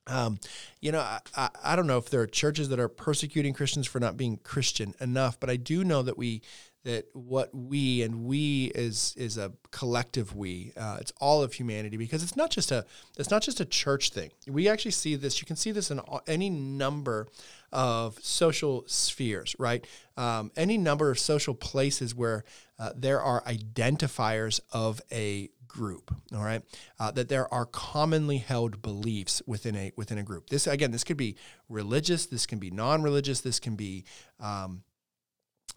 Um, 0.07 0.39
you 0.79 0.91
know, 0.91 0.99
I, 0.99 1.19
I, 1.35 1.49
I, 1.63 1.75
don't 1.75 1.87
know 1.87 1.97
if 1.97 2.09
there 2.09 2.21
are 2.21 2.27
churches 2.27 2.69
that 2.69 2.79
are 2.79 2.87
persecuting 2.87 3.53
Christians 3.53 3.87
for 3.87 3.99
not 3.99 4.15
being 4.15 4.37
Christian 4.37 4.93
enough, 5.01 5.37
but 5.37 5.49
I 5.49 5.57
do 5.57 5.83
know 5.83 6.01
that 6.01 6.17
we 6.17 6.41
that 6.87 7.05
what 7.11 7.53
we 7.53 8.01
and 8.01 8.23
we 8.23 8.71
is 8.73 9.13
is 9.17 9.37
a 9.37 9.51
collective 9.71 10.33
we. 10.33 10.71
Uh, 10.77 10.97
it's 11.01 11.11
all 11.19 11.43
of 11.43 11.51
humanity 11.51 11.97
because 11.97 12.23
it's 12.23 12.37
not 12.37 12.49
just 12.49 12.71
a 12.71 12.85
it's 13.17 13.29
not 13.29 13.41
just 13.41 13.59
a 13.59 13.65
church 13.65 14.11
thing. 14.11 14.31
We 14.47 14.69
actually 14.69 14.91
see 14.91 15.15
this. 15.15 15.41
You 15.41 15.45
can 15.45 15.57
see 15.57 15.71
this 15.71 15.91
in 15.91 15.99
any 16.27 16.49
number 16.49 17.27
of 17.73 18.17
social 18.23 18.85
spheres, 18.87 19.53
right? 19.59 19.85
Um, 20.15 20.51
any 20.55 20.77
number 20.77 21.11
of 21.11 21.19
social 21.19 21.53
places 21.53 22.15
where 22.15 22.45
uh, 22.79 22.91
there 22.95 23.21
are 23.21 23.43
identifiers 23.43 24.59
of 24.71 25.01
a 25.11 25.49
group 25.67 26.15
all 26.33 26.43
right 26.43 26.63
uh, 26.99 27.11
that 27.11 27.29
there 27.29 27.51
are 27.53 27.65
commonly 27.65 28.37
held 28.37 28.81
beliefs 28.81 29.41
within 29.45 29.75
a 29.75 29.91
within 29.95 30.17
a 30.17 30.23
group 30.23 30.49
this 30.49 30.65
again 30.65 30.91
this 30.91 31.03
could 31.03 31.17
be 31.17 31.35
religious 31.69 32.25
this 32.25 32.45
can 32.45 32.57
be 32.57 32.71
non-religious 32.71 33.41
this 33.41 33.59
can 33.59 33.75
be 33.75 34.05
um, 34.39 34.81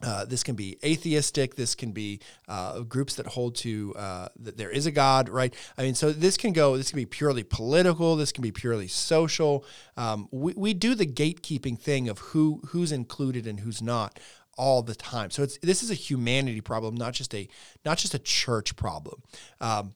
uh, 0.02 0.24
this 0.24 0.42
can 0.42 0.54
be 0.54 0.78
atheistic. 0.82 1.56
This 1.56 1.74
can 1.74 1.92
be 1.92 2.20
uh, 2.48 2.80
groups 2.80 3.16
that 3.16 3.26
hold 3.26 3.54
to 3.56 3.94
uh, 3.96 4.28
that 4.38 4.56
there 4.56 4.70
is 4.70 4.86
a 4.86 4.90
God, 4.90 5.28
right? 5.28 5.54
I 5.76 5.82
mean, 5.82 5.94
so 5.94 6.10
this 6.10 6.38
can 6.38 6.54
go. 6.54 6.76
This 6.76 6.90
can 6.90 6.96
be 6.96 7.06
purely 7.06 7.42
political. 7.42 8.16
This 8.16 8.32
can 8.32 8.42
be 8.42 8.52
purely 8.52 8.88
social. 8.88 9.64
Um, 9.98 10.28
we, 10.30 10.54
we 10.54 10.74
do 10.74 10.94
the 10.94 11.06
gatekeeping 11.06 11.78
thing 11.78 12.08
of 12.08 12.18
who 12.18 12.62
who's 12.68 12.92
included 12.92 13.46
and 13.46 13.60
who's 13.60 13.82
not 13.82 14.18
all 14.60 14.82
the 14.82 14.94
time. 14.94 15.30
So 15.30 15.42
it's 15.42 15.58
this 15.62 15.82
is 15.82 15.90
a 15.90 15.94
humanity 15.94 16.60
problem, 16.60 16.94
not 16.94 17.14
just 17.14 17.34
a 17.34 17.48
not 17.82 17.96
just 17.96 18.12
a 18.12 18.18
church 18.18 18.76
problem. 18.76 19.22
Um, 19.58 19.94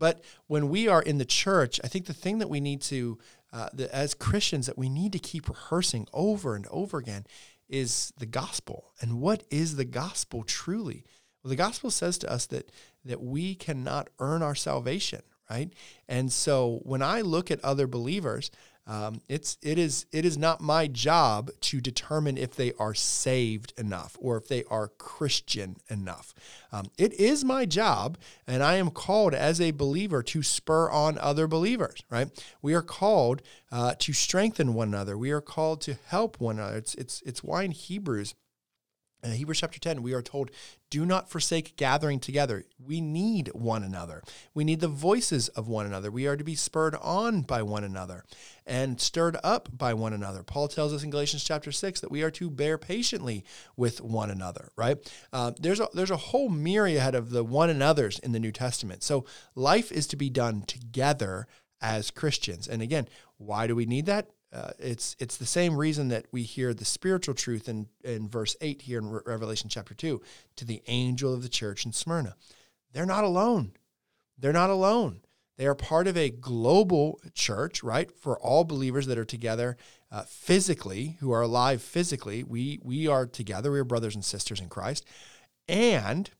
but 0.00 0.24
when 0.48 0.68
we 0.68 0.88
are 0.88 1.00
in 1.00 1.18
the 1.18 1.24
church, 1.24 1.80
I 1.84 1.86
think 1.86 2.06
the 2.06 2.12
thing 2.12 2.38
that 2.38 2.48
we 2.48 2.58
need 2.58 2.80
to, 2.82 3.18
uh, 3.52 3.68
the, 3.72 3.94
as 3.94 4.14
Christians, 4.14 4.66
that 4.66 4.76
we 4.76 4.88
need 4.88 5.12
to 5.12 5.20
keep 5.20 5.48
rehearsing 5.48 6.08
over 6.12 6.56
and 6.56 6.66
over 6.72 6.98
again 6.98 7.24
is 7.68 8.12
the 8.18 8.26
gospel. 8.26 8.92
And 9.00 9.20
what 9.20 9.44
is 9.48 9.76
the 9.76 9.84
gospel 9.84 10.42
truly? 10.42 11.04
Well, 11.44 11.50
the 11.50 11.56
gospel 11.56 11.92
says 11.92 12.18
to 12.18 12.32
us 12.32 12.46
that 12.46 12.72
that 13.04 13.22
we 13.22 13.54
cannot 13.54 14.08
earn 14.18 14.42
our 14.42 14.56
salvation, 14.56 15.22
right? 15.48 15.72
And 16.08 16.32
so 16.32 16.80
when 16.82 17.00
I 17.00 17.20
look 17.20 17.52
at 17.52 17.64
other 17.64 17.86
believers, 17.86 18.50
um, 18.90 19.20
it's 19.28 19.56
it 19.62 19.78
is 19.78 20.04
it 20.10 20.24
is 20.24 20.36
not 20.36 20.60
my 20.60 20.88
job 20.88 21.52
to 21.60 21.80
determine 21.80 22.36
if 22.36 22.56
they 22.56 22.72
are 22.72 22.92
saved 22.92 23.72
enough 23.78 24.16
or 24.20 24.36
if 24.36 24.48
they 24.48 24.64
are 24.64 24.88
Christian 24.88 25.76
enough. 25.88 26.34
Um, 26.72 26.86
it 26.98 27.12
is 27.12 27.44
my 27.44 27.66
job, 27.66 28.18
and 28.48 28.64
I 28.64 28.74
am 28.74 28.90
called 28.90 29.32
as 29.32 29.60
a 29.60 29.70
believer 29.70 30.24
to 30.24 30.42
spur 30.42 30.90
on 30.90 31.18
other 31.18 31.46
believers. 31.46 32.02
Right? 32.10 32.30
We 32.62 32.74
are 32.74 32.82
called 32.82 33.42
uh, 33.70 33.94
to 34.00 34.12
strengthen 34.12 34.74
one 34.74 34.88
another. 34.88 35.16
We 35.16 35.30
are 35.30 35.40
called 35.40 35.80
to 35.82 35.96
help 36.08 36.40
one 36.40 36.58
another. 36.58 36.78
It's 36.78 36.96
it's 36.96 37.22
it's 37.24 37.44
why 37.44 37.62
in 37.62 37.70
Hebrews 37.70 38.34
Hebrews 39.22 39.60
chapter 39.60 39.78
10, 39.78 40.02
we 40.02 40.14
are 40.14 40.22
told, 40.22 40.50
do 40.88 41.04
not 41.04 41.30
forsake 41.30 41.76
gathering 41.76 42.20
together. 42.20 42.64
We 42.84 43.00
need 43.00 43.48
one 43.54 43.82
another. 43.82 44.22
We 44.54 44.64
need 44.64 44.80
the 44.80 44.88
voices 44.88 45.48
of 45.48 45.68
one 45.68 45.86
another. 45.86 46.10
We 46.10 46.26
are 46.26 46.36
to 46.36 46.44
be 46.44 46.54
spurred 46.54 46.94
on 46.96 47.42
by 47.42 47.62
one 47.62 47.84
another 47.84 48.24
and 48.66 49.00
stirred 49.00 49.36
up 49.44 49.68
by 49.76 49.94
one 49.94 50.12
another. 50.12 50.42
Paul 50.42 50.68
tells 50.68 50.92
us 50.92 51.02
in 51.02 51.10
Galatians 51.10 51.44
chapter 51.44 51.70
6 51.70 52.00
that 52.00 52.10
we 52.10 52.22
are 52.22 52.30
to 52.32 52.50
bear 52.50 52.78
patiently 52.78 53.44
with 53.76 54.00
one 54.00 54.30
another, 54.30 54.70
right? 54.76 54.96
Uh, 55.32 55.52
there's, 55.60 55.80
a, 55.80 55.88
there's 55.92 56.10
a 56.10 56.16
whole 56.16 56.48
myriad 56.48 57.14
of 57.14 57.30
the 57.30 57.44
one 57.44 57.70
another's 57.70 58.18
in 58.18 58.32
the 58.32 58.40
New 58.40 58.52
Testament. 58.52 59.02
So 59.02 59.24
life 59.54 59.92
is 59.92 60.06
to 60.08 60.16
be 60.16 60.30
done 60.30 60.62
together 60.62 61.46
as 61.80 62.10
Christians. 62.10 62.68
And 62.68 62.82
again, 62.82 63.08
why 63.38 63.66
do 63.66 63.74
we 63.74 63.86
need 63.86 64.06
that? 64.06 64.30
Uh, 64.52 64.70
it's 64.78 65.14
it's 65.20 65.36
the 65.36 65.46
same 65.46 65.76
reason 65.76 66.08
that 66.08 66.26
we 66.32 66.42
hear 66.42 66.74
the 66.74 66.84
spiritual 66.84 67.34
truth 67.34 67.68
in, 67.68 67.86
in 68.02 68.28
verse 68.28 68.56
8 68.60 68.82
here 68.82 68.98
in 68.98 69.08
Re- 69.08 69.20
Revelation 69.24 69.68
chapter 69.68 69.94
2 69.94 70.20
to 70.56 70.64
the 70.64 70.82
angel 70.88 71.32
of 71.32 71.42
the 71.42 71.48
church 71.48 71.86
in 71.86 71.92
Smyrna. 71.92 72.34
They're 72.92 73.06
not 73.06 73.24
alone. 73.24 73.72
They're 74.36 74.52
not 74.52 74.70
alone. 74.70 75.20
They 75.56 75.66
are 75.66 75.74
part 75.74 76.08
of 76.08 76.16
a 76.16 76.30
global 76.30 77.20
church, 77.34 77.82
right? 77.82 78.10
For 78.10 78.38
all 78.40 78.64
believers 78.64 79.06
that 79.06 79.18
are 79.18 79.26
together 79.26 79.76
uh, 80.10 80.22
physically, 80.22 81.18
who 81.20 81.32
are 81.32 81.42
alive 81.42 81.82
physically. 81.82 82.42
We, 82.42 82.80
we 82.82 83.06
are 83.06 83.26
together. 83.26 83.70
We 83.70 83.78
are 83.78 83.84
brothers 83.84 84.14
and 84.14 84.24
sisters 84.24 84.58
in 84.60 84.70
Christ. 84.70 85.04
And 85.68 86.30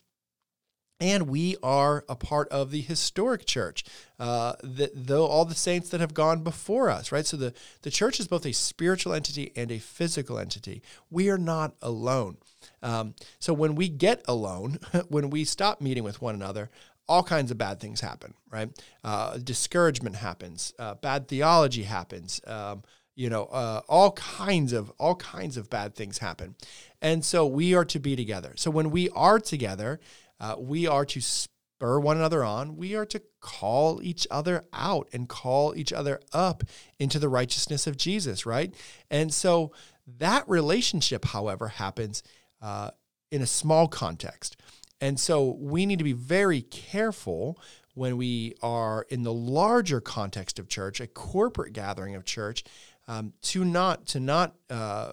and 1.00 1.28
we 1.28 1.56
are 1.62 2.04
a 2.08 2.14
part 2.14 2.48
of 2.50 2.70
the 2.70 2.82
historic 2.82 3.46
church, 3.46 3.84
uh, 4.18 4.52
that 4.62 4.90
though 4.94 5.26
all 5.26 5.46
the 5.46 5.54
saints 5.54 5.88
that 5.88 6.00
have 6.00 6.12
gone 6.12 6.44
before 6.44 6.90
us, 6.90 7.10
right? 7.10 7.26
So 7.26 7.36
the, 7.36 7.54
the 7.82 7.90
church 7.90 8.20
is 8.20 8.28
both 8.28 8.44
a 8.44 8.52
spiritual 8.52 9.14
entity 9.14 9.50
and 9.56 9.72
a 9.72 9.78
physical 9.78 10.38
entity. 10.38 10.82
We 11.10 11.30
are 11.30 11.38
not 11.38 11.74
alone. 11.80 12.36
Um, 12.82 13.14
so 13.38 13.54
when 13.54 13.74
we 13.74 13.88
get 13.88 14.22
alone, 14.28 14.78
when 15.08 15.30
we 15.30 15.44
stop 15.44 15.80
meeting 15.80 16.04
with 16.04 16.20
one 16.20 16.34
another, 16.34 16.70
all 17.08 17.22
kinds 17.22 17.50
of 17.50 17.58
bad 17.58 17.80
things 17.80 18.00
happen, 18.00 18.34
right? 18.50 18.70
Uh, 19.02 19.38
discouragement 19.38 20.16
happens, 20.16 20.74
uh, 20.78 20.94
bad 20.94 21.26
theology 21.28 21.82
happens. 21.82 22.40
Um, 22.46 22.82
you 23.16 23.28
know, 23.28 23.46
uh, 23.46 23.82
all 23.88 24.12
kinds 24.12 24.72
of 24.72 24.90
all 24.98 25.16
kinds 25.16 25.56
of 25.56 25.68
bad 25.68 25.94
things 25.94 26.18
happen, 26.18 26.54
and 27.02 27.22
so 27.22 27.44
we 27.46 27.74
are 27.74 27.84
to 27.86 27.98
be 27.98 28.16
together. 28.16 28.52
So 28.56 28.70
when 28.70 28.90
we 28.90 29.10
are 29.10 29.38
together, 29.38 30.00
uh, 30.40 30.56
we 30.58 30.86
are 30.86 31.04
to 31.04 31.20
spur 31.20 32.00
one 32.00 32.16
another 32.16 32.42
on. 32.42 32.76
We 32.76 32.94
are 32.96 33.06
to 33.06 33.22
call 33.40 34.02
each 34.02 34.26
other 34.30 34.64
out 34.72 35.08
and 35.12 35.28
call 35.28 35.76
each 35.76 35.92
other 35.92 36.20
up 36.32 36.64
into 36.98 37.18
the 37.18 37.28
righteousness 37.28 37.86
of 37.86 37.96
Jesus, 37.96 38.46
right? 38.46 38.74
And 39.10 39.32
so 39.32 39.72
that 40.18 40.48
relationship, 40.48 41.24
however, 41.26 41.68
happens 41.68 42.22
uh, 42.60 42.90
in 43.30 43.42
a 43.42 43.46
small 43.46 43.88
context. 43.88 44.56
And 45.00 45.18
so 45.18 45.56
we 45.58 45.86
need 45.86 45.98
to 45.98 46.04
be 46.04 46.12
very 46.12 46.62
careful 46.62 47.58
when 47.94 48.16
we 48.16 48.54
are 48.62 49.06
in 49.08 49.22
the 49.22 49.32
larger 49.32 50.00
context 50.00 50.58
of 50.58 50.68
church, 50.68 51.00
a 51.00 51.06
corporate 51.06 51.72
gathering 51.72 52.14
of 52.14 52.24
church, 52.24 52.64
um, 53.08 53.32
to 53.42 53.64
not 53.64 54.06
to 54.06 54.20
not 54.20 54.54
uh, 54.68 55.12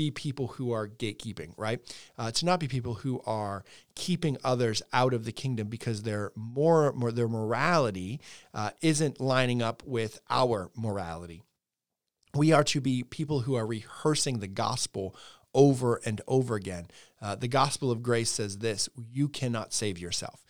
be 0.00 0.10
people 0.10 0.46
who 0.46 0.72
are 0.72 0.88
gatekeeping, 0.88 1.52
right? 1.58 1.78
Uh, 2.16 2.30
to 2.30 2.46
not 2.46 2.58
be 2.58 2.66
people 2.66 2.94
who 2.94 3.20
are 3.26 3.62
keeping 3.94 4.38
others 4.42 4.80
out 4.94 5.12
of 5.12 5.26
the 5.26 5.32
kingdom 5.32 5.68
because 5.68 6.04
their 6.04 6.32
more, 6.34 6.90
more 6.94 7.12
their 7.12 7.28
morality 7.28 8.18
uh, 8.54 8.70
isn't 8.80 9.20
lining 9.20 9.60
up 9.60 9.82
with 9.84 10.18
our 10.30 10.70
morality. 10.74 11.42
We 12.34 12.50
are 12.50 12.64
to 12.64 12.80
be 12.80 13.02
people 13.02 13.40
who 13.40 13.56
are 13.56 13.66
rehearsing 13.66 14.38
the 14.38 14.48
gospel 14.48 15.14
over 15.52 16.00
and 16.06 16.22
over 16.26 16.54
again. 16.54 16.86
Uh, 17.20 17.34
the 17.34 17.48
gospel 17.48 17.90
of 17.90 18.02
grace 18.02 18.30
says 18.30 18.58
this: 18.58 18.88
you 19.12 19.28
cannot 19.28 19.74
save 19.74 19.98
yourself 19.98 20.42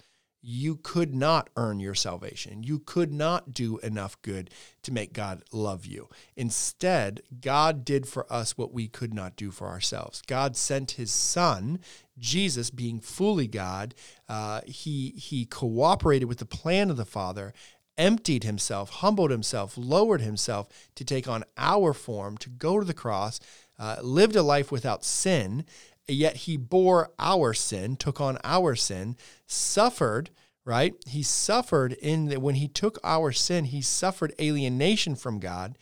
you 0.43 0.77
could 0.77 1.15
not 1.15 1.51
earn 1.57 1.81
your 1.81 1.95
salvation. 1.95 2.63
You 2.63 2.79
could 2.79 3.13
not 3.13 3.53
do 3.53 3.79
enough 3.79 4.21
good 4.23 4.51
to 4.83 4.93
make 4.93 5.13
God 5.13 5.43
love 5.53 5.85
you. 5.85 6.09
Instead, 6.37 7.23
God 7.41 7.85
did 7.85 8.07
for 8.07 8.31
us 8.33 8.57
what 8.57 8.73
we 8.73 8.89
could 8.89 9.13
not 9.13 9.37
do 9.37 9.51
for 9.51 9.69
ourselves. 9.69 10.23
God 10.27 10.57
sent 10.57 10.93
his 10.93 11.11
son, 11.11 11.81
Jesus, 12.19 12.71
being 12.71 13.01
fully 13.01 13.47
God. 13.47 13.95
Uh, 14.29 14.63
he, 14.67 15.11
he 15.11 15.45
cooperated 15.45 16.29
with 16.29 16.39
the 16.39 16.47
plan 16.47 16.91
of 16.91 16.97
the 16.97 17.05
Father, 17.05 17.53
emptied 17.99 18.45
himself, 18.45 18.89
humbled 18.89 19.31
himself, 19.31 19.77
lowered 19.77 20.23
himself 20.23 20.69
to 20.95 21.05
take 21.05 21.29
on 21.29 21.45
our 21.59 21.93
form, 21.93 22.39
to 22.39 22.49
go 22.49 22.79
to 22.79 22.87
the 22.87 22.95
cross, 22.95 23.41
uh, 23.79 23.97
lived 24.03 24.37
a 24.37 24.43
life 24.43 24.73
without 24.73 25.05
sin, 25.05 25.65
yet 26.09 26.37
he 26.37 26.57
bore 26.57 27.11
our 27.19 27.55
sin, 27.55 27.97
took 27.97 28.21
on 28.21 28.39
our 28.45 28.75
sin, 28.75 29.17
suffered, 29.47 30.31
right? 30.65 30.95
He 31.07 31.23
suffered 31.23 31.93
in 31.95 32.27
that 32.27 32.43
when 32.43 32.57
he 32.57 32.69
took 32.69 32.99
our 33.03 33.33
sin, 33.33 33.67
he 33.67 33.83
suffered 33.83 34.35
alienation 34.41 35.15
from 35.15 35.39
God, 35.39 35.79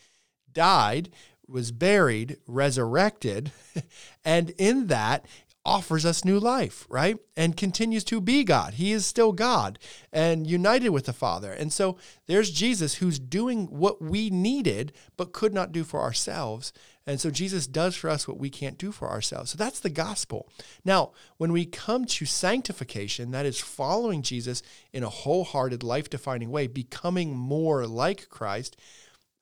died, 0.53 1.11
was 1.47 1.73
buried, 1.73 2.37
resurrected, 2.47 3.53
and 4.25 4.51
in 4.59 4.89
that 4.89 5.25
offers 5.69 6.07
us 6.07 6.25
new 6.25 6.41
life, 6.41 6.87
right? 6.89 7.19
And 7.37 7.57
continues 7.57 8.03
to 8.05 8.21
be 8.21 8.43
God. 8.43 8.75
He 8.75 8.93
is 8.93 9.05
still 9.05 9.33
God 9.33 9.79
and 10.11 10.47
united 10.47 10.91
with 10.91 11.05
the 11.05 11.13
Father. 11.13 11.53
And 11.53 11.73
so 11.73 11.99
there's 12.27 12.51
Jesus 12.51 12.95
who's 12.95 13.19
doing 13.19 13.67
what 13.67 14.01
we 14.01 14.31
needed 14.31 14.93
but 15.17 15.33
could 15.33 15.53
not 15.53 15.73
do 15.73 15.85
for 15.85 16.01
ourselves. 16.01 16.73
And 17.09 17.19
so 17.19 17.31
Jesus 17.31 17.67
does 17.67 17.97
for 17.97 18.11
us 18.11 18.29
what 18.29 18.39
we 18.39 18.51
can't 18.51 18.77
do 18.77 18.93
for 18.93 19.09
ourselves. 19.09 19.51
So 19.51 19.57
that's 19.57 19.81
the 19.81 19.89
gospel. 19.89 20.47
Now, 20.85 21.13
when 21.39 21.53
we 21.53 21.65
come 21.65 22.05
to 22.05 22.27
sanctification, 22.27 23.31
that 23.31 23.47
is 23.47 23.59
following 23.59 24.21
Jesus 24.21 24.63
in 24.93 25.03
a 25.03 25.09
wholehearted, 25.09 25.83
life 25.83 26.11
defining 26.11 26.51
way, 26.51 26.67
becoming 26.67 27.35
more 27.35 27.87
like 27.87 28.29
Christ. 28.29 28.77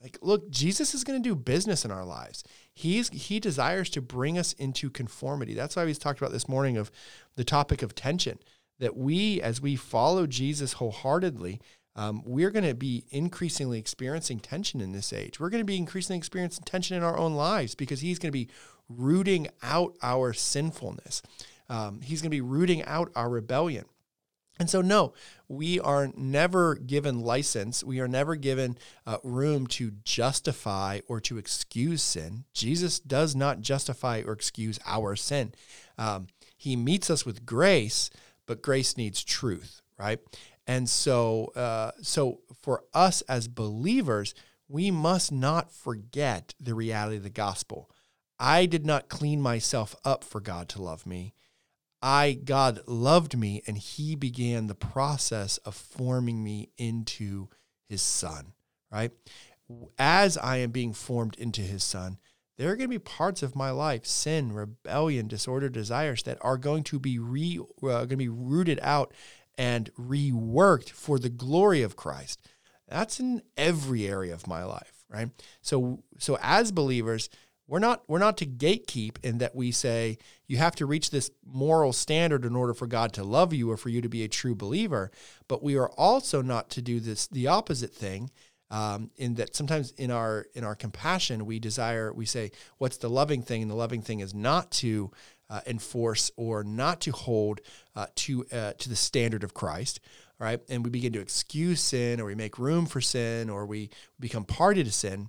Like, 0.01 0.17
look, 0.23 0.49
Jesus 0.49 0.95
is 0.95 1.03
going 1.03 1.21
to 1.21 1.29
do 1.29 1.35
business 1.35 1.85
in 1.85 1.91
our 1.91 2.05
lives. 2.05 2.45
He's 2.73 3.09
he 3.09 3.41
desires 3.41 3.91
to 3.91 4.01
bring 4.01 4.39
us 4.39 4.53
into 4.53 4.89
conformity. 4.89 5.53
That's 5.53 5.75
why 5.75 5.87
we 5.87 5.95
talked 5.95 6.21
about 6.21 6.31
this 6.31 6.49
morning 6.49 6.77
of 6.77 6.93
the 7.35 7.43
topic 7.43 7.83
of 7.83 7.97
tension. 7.97 8.39
That 8.79 8.97
we, 8.97 9.43
as 9.43 9.61
we 9.61 9.75
follow 9.75 10.29
Jesus 10.29 10.75
wholeheartedly, 10.75 11.61
um, 11.97 12.23
we're 12.25 12.51
going 12.51 12.65
to 12.65 12.75
be 12.75 13.05
increasingly 13.11 13.79
experiencing 13.79 14.39
tension 14.39 14.81
in 14.81 14.93
this 14.93 15.13
age. 15.13 15.41
We're 15.41 15.51
going 15.51 15.63
to 15.63 15.67
be 15.67 15.77
increasingly 15.77 16.19
experiencing 16.19 16.65
tension 16.65 16.97
in 16.97 17.03
our 17.03 17.17
own 17.17 17.35
lives 17.35 17.75
because 17.75 18.01
He's 18.01 18.19
going 18.19 18.29
to 18.29 18.39
be 18.39 18.49
rooting 18.89 19.49
out 19.63 19.97
our 20.03 20.33
sinfulness. 20.33 21.23
Um, 21.69 22.01
he's 22.03 22.21
going 22.21 22.31
to 22.31 22.37
be 22.37 22.41
rooting 22.41 22.85
out 22.85 23.11
our 23.15 23.29
rebellion. 23.29 23.85
And 24.59 24.71
so, 24.71 24.81
no, 24.81 25.13
we 25.49 25.79
are 25.81 26.11
never 26.17 26.77
given 26.77 27.21
license. 27.21 27.85
We 27.85 28.01
are 28.01 28.09
never 28.09 28.37
given 28.37 28.79
uh, 29.07 29.19
room 29.23 29.67
to 29.69 29.93
justify 30.03 31.01
or 31.09 31.21
to 31.23 31.37
excuse 31.37 32.03
sin. 32.03 32.45
Jesus 32.55 32.99
does 32.99 33.37
not 33.37 33.61
justify 33.61 34.23
or 34.25 34.33
excuse 34.33 34.79
our 34.87 35.15
sin. 35.15 35.53
Um, 35.99 36.29
he 36.57 36.75
meets 36.75 37.11
us 37.11 37.27
with 37.27 37.45
grace, 37.45 38.09
but 38.47 38.63
grace 38.63 38.97
needs 38.97 39.23
truth, 39.23 39.83
right? 39.99 40.21
And 40.67 40.89
so, 40.89 41.53
uh, 41.55 41.93
so 42.03 42.41
for 42.63 42.85
us 42.93 43.23
as 43.23 43.49
believers, 43.49 44.35
we 44.69 44.91
must 44.91 45.31
not 45.31 45.71
forget 45.71 46.55
the 46.61 46.75
reality 46.75 47.17
of 47.17 47.23
the 47.23 47.31
gospel. 47.31 47.91
I 48.39 48.67
did 48.67 48.85
not 48.85 49.09
clean 49.09 49.41
myself 49.41 49.95
up 50.05 50.25
for 50.25 50.41
God 50.41 50.69
to 50.71 50.83
love 50.83 51.07
me. 51.07 51.35
I 52.03 52.39
God 52.45 52.81
loved 52.87 53.37
me 53.37 53.63
and 53.67 53.79
he 53.79 54.15
began 54.15 54.67
the 54.67 54.75
process 54.75 55.59
of 55.59 55.75
forming 55.75 56.45
me 56.45 56.71
into 56.77 57.49
his 57.89 58.03
son, 58.03 58.53
right? 58.93 59.13
As 59.99 60.37
I 60.37 60.59
am 60.59 60.71
being 60.71 60.93
formed 60.93 61.37
into 61.37 61.63
his 61.63 61.83
son, 61.83 62.19
there 62.59 62.71
are 62.71 62.77
going 62.77 62.89
to 62.89 62.95
be 62.95 62.99
parts 62.99 63.43
of 63.43 63.57
my 63.57 63.71
life, 63.71 64.07
sin, 64.07 64.53
rebellion, 64.53 65.27
disorder, 65.27 65.69
desires 65.69 66.23
that 66.25 66.39
are 66.41 66.57
going 66.57 66.85
to 66.85 66.99
be 66.99 67.19
re, 67.19 67.59
uh, 67.59 67.65
going 67.83 68.09
to 68.09 68.17
be 68.17 68.29
rooted 68.29 68.79
out 68.83 69.13
and 69.59 69.91
reworked 69.95 70.91
for 70.91 71.19
the 71.19 71.29
glory 71.29 71.83
of 71.83 71.97
Christ. 71.97 72.41
That's 72.89 73.19
in 73.19 73.43
every 73.57 74.07
area 74.07 74.33
of 74.33 74.47
my 74.47 74.65
life, 74.65 75.05
right? 75.09 75.31
So 75.61 76.03
so 76.19 76.39
as 76.41 76.73
believers, 76.73 77.29
we're 77.69 77.81
not 77.81 78.03
we're 78.07 78.19
not 78.19 78.37
to 78.39 78.47
gatekeep 78.47 79.25
in 79.25 79.39
that 79.39 79.55
we 79.55 79.73
say 79.73 80.19
you 80.47 80.57
have 80.59 80.77
to 80.77 80.87
reach 80.87 81.11
this 81.11 81.31
moral 81.45 81.93
standard 81.93 82.45
in 82.45 82.55
order 82.55 82.75
for 82.75 82.87
God 82.87 83.13
to 83.15 83.25
love 83.25 83.53
you 83.53 83.71
or 83.71 83.77
for 83.77 83.89
you 83.89 84.01
to 84.01 84.09
be 84.09 84.23
a 84.23 84.29
true 84.29 84.55
believer. 84.55 85.11
But 85.49 85.63
we 85.63 85.77
are 85.77 85.91
also 85.91 86.43
not 86.43 86.71
to 86.71 86.83
do 86.83 87.01
this 87.01 87.27
the 87.27 87.49
opposite 87.49 87.93
thing. 87.93 88.31
Um, 88.69 89.13
in 89.15 89.35
that 89.35 89.55
sometimes 89.55 89.93
in 89.93 90.11
our 90.11 90.47
in 90.55 90.65
our 90.65 90.75
compassion 90.75 91.47
we 91.47 91.61
desire 91.61 92.13
we 92.13 92.27
say 92.27 92.51
what's 92.79 92.97
the 92.97 93.09
loving 93.09 93.43
thing 93.43 93.63
and 93.63 93.71
the 93.71 93.77
loving 93.77 94.03
thing 94.03 94.19
is 94.19 94.35
not 94.35 94.73
to 94.73 95.13
enforce 95.67 96.31
or 96.37 96.65
not 96.65 97.01
to 97.03 97.13
hold 97.13 97.61
uh, 97.95 98.07
to 98.17 98.45
uh, 98.53 98.73
to 98.79 98.89
the 98.89 98.97
standard 98.97 99.45
of 99.45 99.55
Christ 99.55 100.01
right 100.39 100.61
and 100.69 100.85
we 100.85 100.91
begin 100.91 101.13
to 101.13 101.21
excuse 101.21 101.81
sin 101.81 102.21
or 102.21 102.27
we 102.27 102.35
make 102.35 102.59
room 102.59 102.87
for 102.87 103.01
sin 103.01 103.51
or 103.51 103.67
we 103.67 103.91
become 104.21 104.45
party 104.45 104.85
to 104.85 104.93
sin 104.93 105.29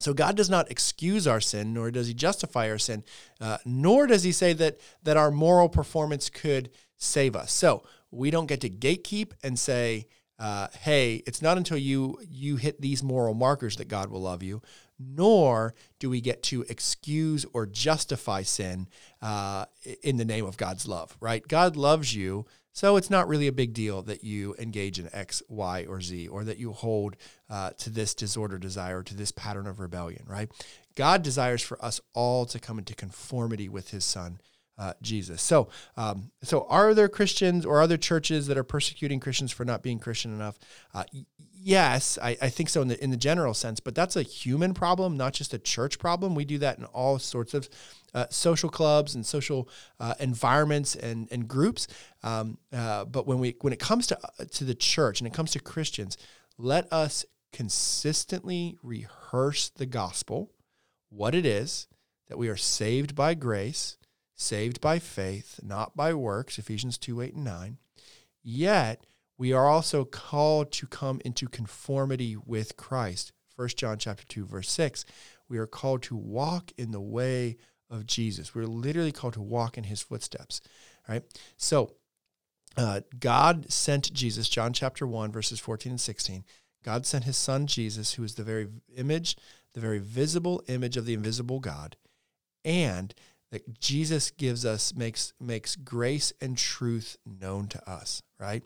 So 0.00 0.12
God 0.14 0.36
does 0.36 0.50
not 0.50 0.70
excuse 0.70 1.26
our 1.26 1.40
sin, 1.40 1.72
nor 1.74 1.90
does 1.90 2.08
He 2.08 2.14
justify 2.14 2.68
our 2.70 2.78
sin, 2.78 3.04
uh, 3.40 3.58
nor 3.64 4.06
does 4.06 4.22
He 4.24 4.32
say 4.32 4.52
that 4.54 4.78
that 5.02 5.16
our 5.16 5.30
moral 5.30 5.68
performance 5.68 6.28
could 6.30 6.70
save 6.98 7.34
us. 7.36 7.52
So 7.52 7.82
we 8.10 8.30
don't 8.30 8.46
get 8.46 8.60
to 8.62 8.70
gatekeep 8.70 9.32
and 9.42 9.58
say, 9.58 10.06
uh, 10.38 10.68
"Hey, 10.80 11.22
it's 11.26 11.42
not 11.42 11.56
until 11.56 11.78
you 11.78 12.18
you 12.28 12.56
hit 12.56 12.80
these 12.80 13.02
moral 13.02 13.34
markers 13.34 13.76
that 13.76 13.88
God 13.88 14.10
will 14.10 14.22
love 14.22 14.42
you." 14.42 14.60
Nor 14.98 15.74
do 15.98 16.08
we 16.08 16.20
get 16.20 16.42
to 16.44 16.62
excuse 16.68 17.44
or 17.52 17.66
justify 17.66 18.42
sin 18.42 18.88
uh, 19.20 19.66
in 20.02 20.16
the 20.16 20.24
name 20.24 20.46
of 20.46 20.56
God's 20.56 20.88
love. 20.88 21.16
Right? 21.20 21.46
God 21.46 21.76
loves 21.76 22.14
you 22.14 22.46
so 22.76 22.96
it's 22.96 23.08
not 23.08 23.26
really 23.26 23.46
a 23.46 23.52
big 23.52 23.72
deal 23.72 24.02
that 24.02 24.22
you 24.22 24.54
engage 24.58 24.98
in 24.98 25.08
X, 25.10 25.42
Y, 25.48 25.86
or 25.88 26.02
Z, 26.02 26.28
or 26.28 26.44
that 26.44 26.58
you 26.58 26.72
hold 26.72 27.16
uh, 27.48 27.70
to 27.78 27.88
this 27.88 28.14
disorder 28.14 28.58
desire, 28.58 29.02
to 29.02 29.16
this 29.16 29.32
pattern 29.32 29.66
of 29.66 29.80
rebellion, 29.80 30.24
right? 30.26 30.50
God 30.94 31.22
desires 31.22 31.62
for 31.62 31.82
us 31.82 32.02
all 32.12 32.44
to 32.44 32.58
come 32.58 32.78
into 32.78 32.94
conformity 32.94 33.70
with 33.70 33.92
His 33.92 34.04
Son. 34.04 34.40
Uh, 34.78 34.92
Jesus. 35.00 35.40
So, 35.40 35.70
um, 35.96 36.32
so 36.42 36.66
are 36.68 36.92
there 36.92 37.08
Christians 37.08 37.64
or 37.64 37.80
other 37.80 37.96
churches 37.96 38.46
that 38.48 38.58
are 38.58 38.62
persecuting 38.62 39.20
Christians 39.20 39.50
for 39.50 39.64
not 39.64 39.82
being 39.82 39.98
Christian 39.98 40.34
enough? 40.34 40.58
Uh, 40.92 41.04
yes, 41.66 42.16
I, 42.22 42.38
I, 42.40 42.48
think 42.48 42.68
so 42.68 42.80
in 42.80 42.88
the 42.88 43.02
in 43.02 43.10
the 43.10 43.16
general 43.16 43.52
sense, 43.52 43.80
but 43.80 43.94
that's 43.94 44.14
a 44.14 44.22
human 44.22 44.72
problem, 44.72 45.16
not 45.16 45.32
just 45.32 45.52
a 45.52 45.58
church 45.58 45.98
problem. 45.98 46.36
We 46.36 46.44
do 46.44 46.58
that 46.58 46.78
in 46.78 46.84
all 46.84 47.18
sorts 47.18 47.54
of 47.54 47.68
uh, 48.14 48.26
social 48.30 48.70
clubs 48.70 49.16
and 49.16 49.26
social 49.26 49.68
uh, 49.98 50.14
environments 50.20 50.94
and, 50.94 51.28
and 51.32 51.48
groups. 51.48 51.88
Um, 52.22 52.58
uh, 52.72 53.04
but 53.04 53.26
when 53.26 53.40
we 53.40 53.56
when 53.62 53.72
it 53.72 53.80
comes 53.80 54.06
to 54.06 54.18
uh, 54.18 54.44
to 54.52 54.64
the 54.64 54.76
church 54.76 55.20
and 55.20 55.26
it 55.26 55.34
comes 55.34 55.50
to 55.52 55.60
Christians, 55.60 56.16
let 56.56 56.90
us 56.92 57.24
consistently 57.52 58.78
rehearse 58.82 59.68
the 59.68 59.86
gospel, 59.86 60.52
what 61.10 61.34
it 61.34 61.44
is 61.44 61.88
that 62.28 62.38
we 62.38 62.48
are 62.48 62.56
saved 62.56 63.14
by 63.14 63.34
grace, 63.34 63.98
saved 64.36 64.80
by 64.80 65.00
faith, 65.00 65.58
not 65.64 65.96
by 65.96 66.14
works. 66.14 66.58
Ephesians 66.58 66.96
two 66.96 67.20
eight 67.20 67.34
and 67.34 67.44
nine. 67.44 67.78
Yet 68.44 69.04
we 69.38 69.52
are 69.52 69.68
also 69.68 70.04
called 70.04 70.72
to 70.72 70.86
come 70.86 71.20
into 71.24 71.48
conformity 71.48 72.36
with 72.36 72.76
Christ. 72.76 73.32
1 73.56 73.68
John 73.68 73.98
chapter 73.98 74.26
2 74.26 74.44
verse 74.44 74.70
6 74.70 75.04
we 75.48 75.58
are 75.58 75.66
called 75.66 76.02
to 76.04 76.16
walk 76.16 76.72
in 76.76 76.90
the 76.90 77.00
way 77.00 77.56
of 77.90 78.06
Jesus. 78.06 78.54
We're 78.54 78.66
literally 78.66 79.12
called 79.12 79.34
to 79.34 79.42
walk 79.42 79.78
in 79.78 79.84
his 79.84 80.02
footsteps, 80.02 80.60
right? 81.08 81.22
So, 81.56 81.94
uh, 82.76 83.00
God 83.18 83.70
sent 83.70 84.12
Jesus, 84.12 84.48
John 84.48 84.72
chapter 84.72 85.06
1, 85.06 85.32
verses 85.32 85.60
14 85.60 85.92
and 85.92 86.00
16. 86.00 86.44
God 86.84 87.06
sent 87.06 87.24
his 87.24 87.36
son 87.36 87.66
Jesus, 87.66 88.14
who 88.14 88.24
is 88.24 88.34
the 88.34 88.42
very 88.44 88.68
image, 88.96 89.36
the 89.72 89.80
very 89.80 89.98
visible 89.98 90.62
image 90.68 90.96
of 90.96 91.06
the 91.06 91.14
invisible 91.14 91.60
God. 91.60 91.96
And 92.64 93.14
that 93.50 93.78
Jesus 93.78 94.30
gives 94.30 94.66
us, 94.66 94.94
makes, 94.94 95.32
makes 95.40 95.76
grace 95.76 96.32
and 96.40 96.58
truth 96.58 97.16
known 97.24 97.68
to 97.68 97.90
us, 97.90 98.22
right? 98.38 98.62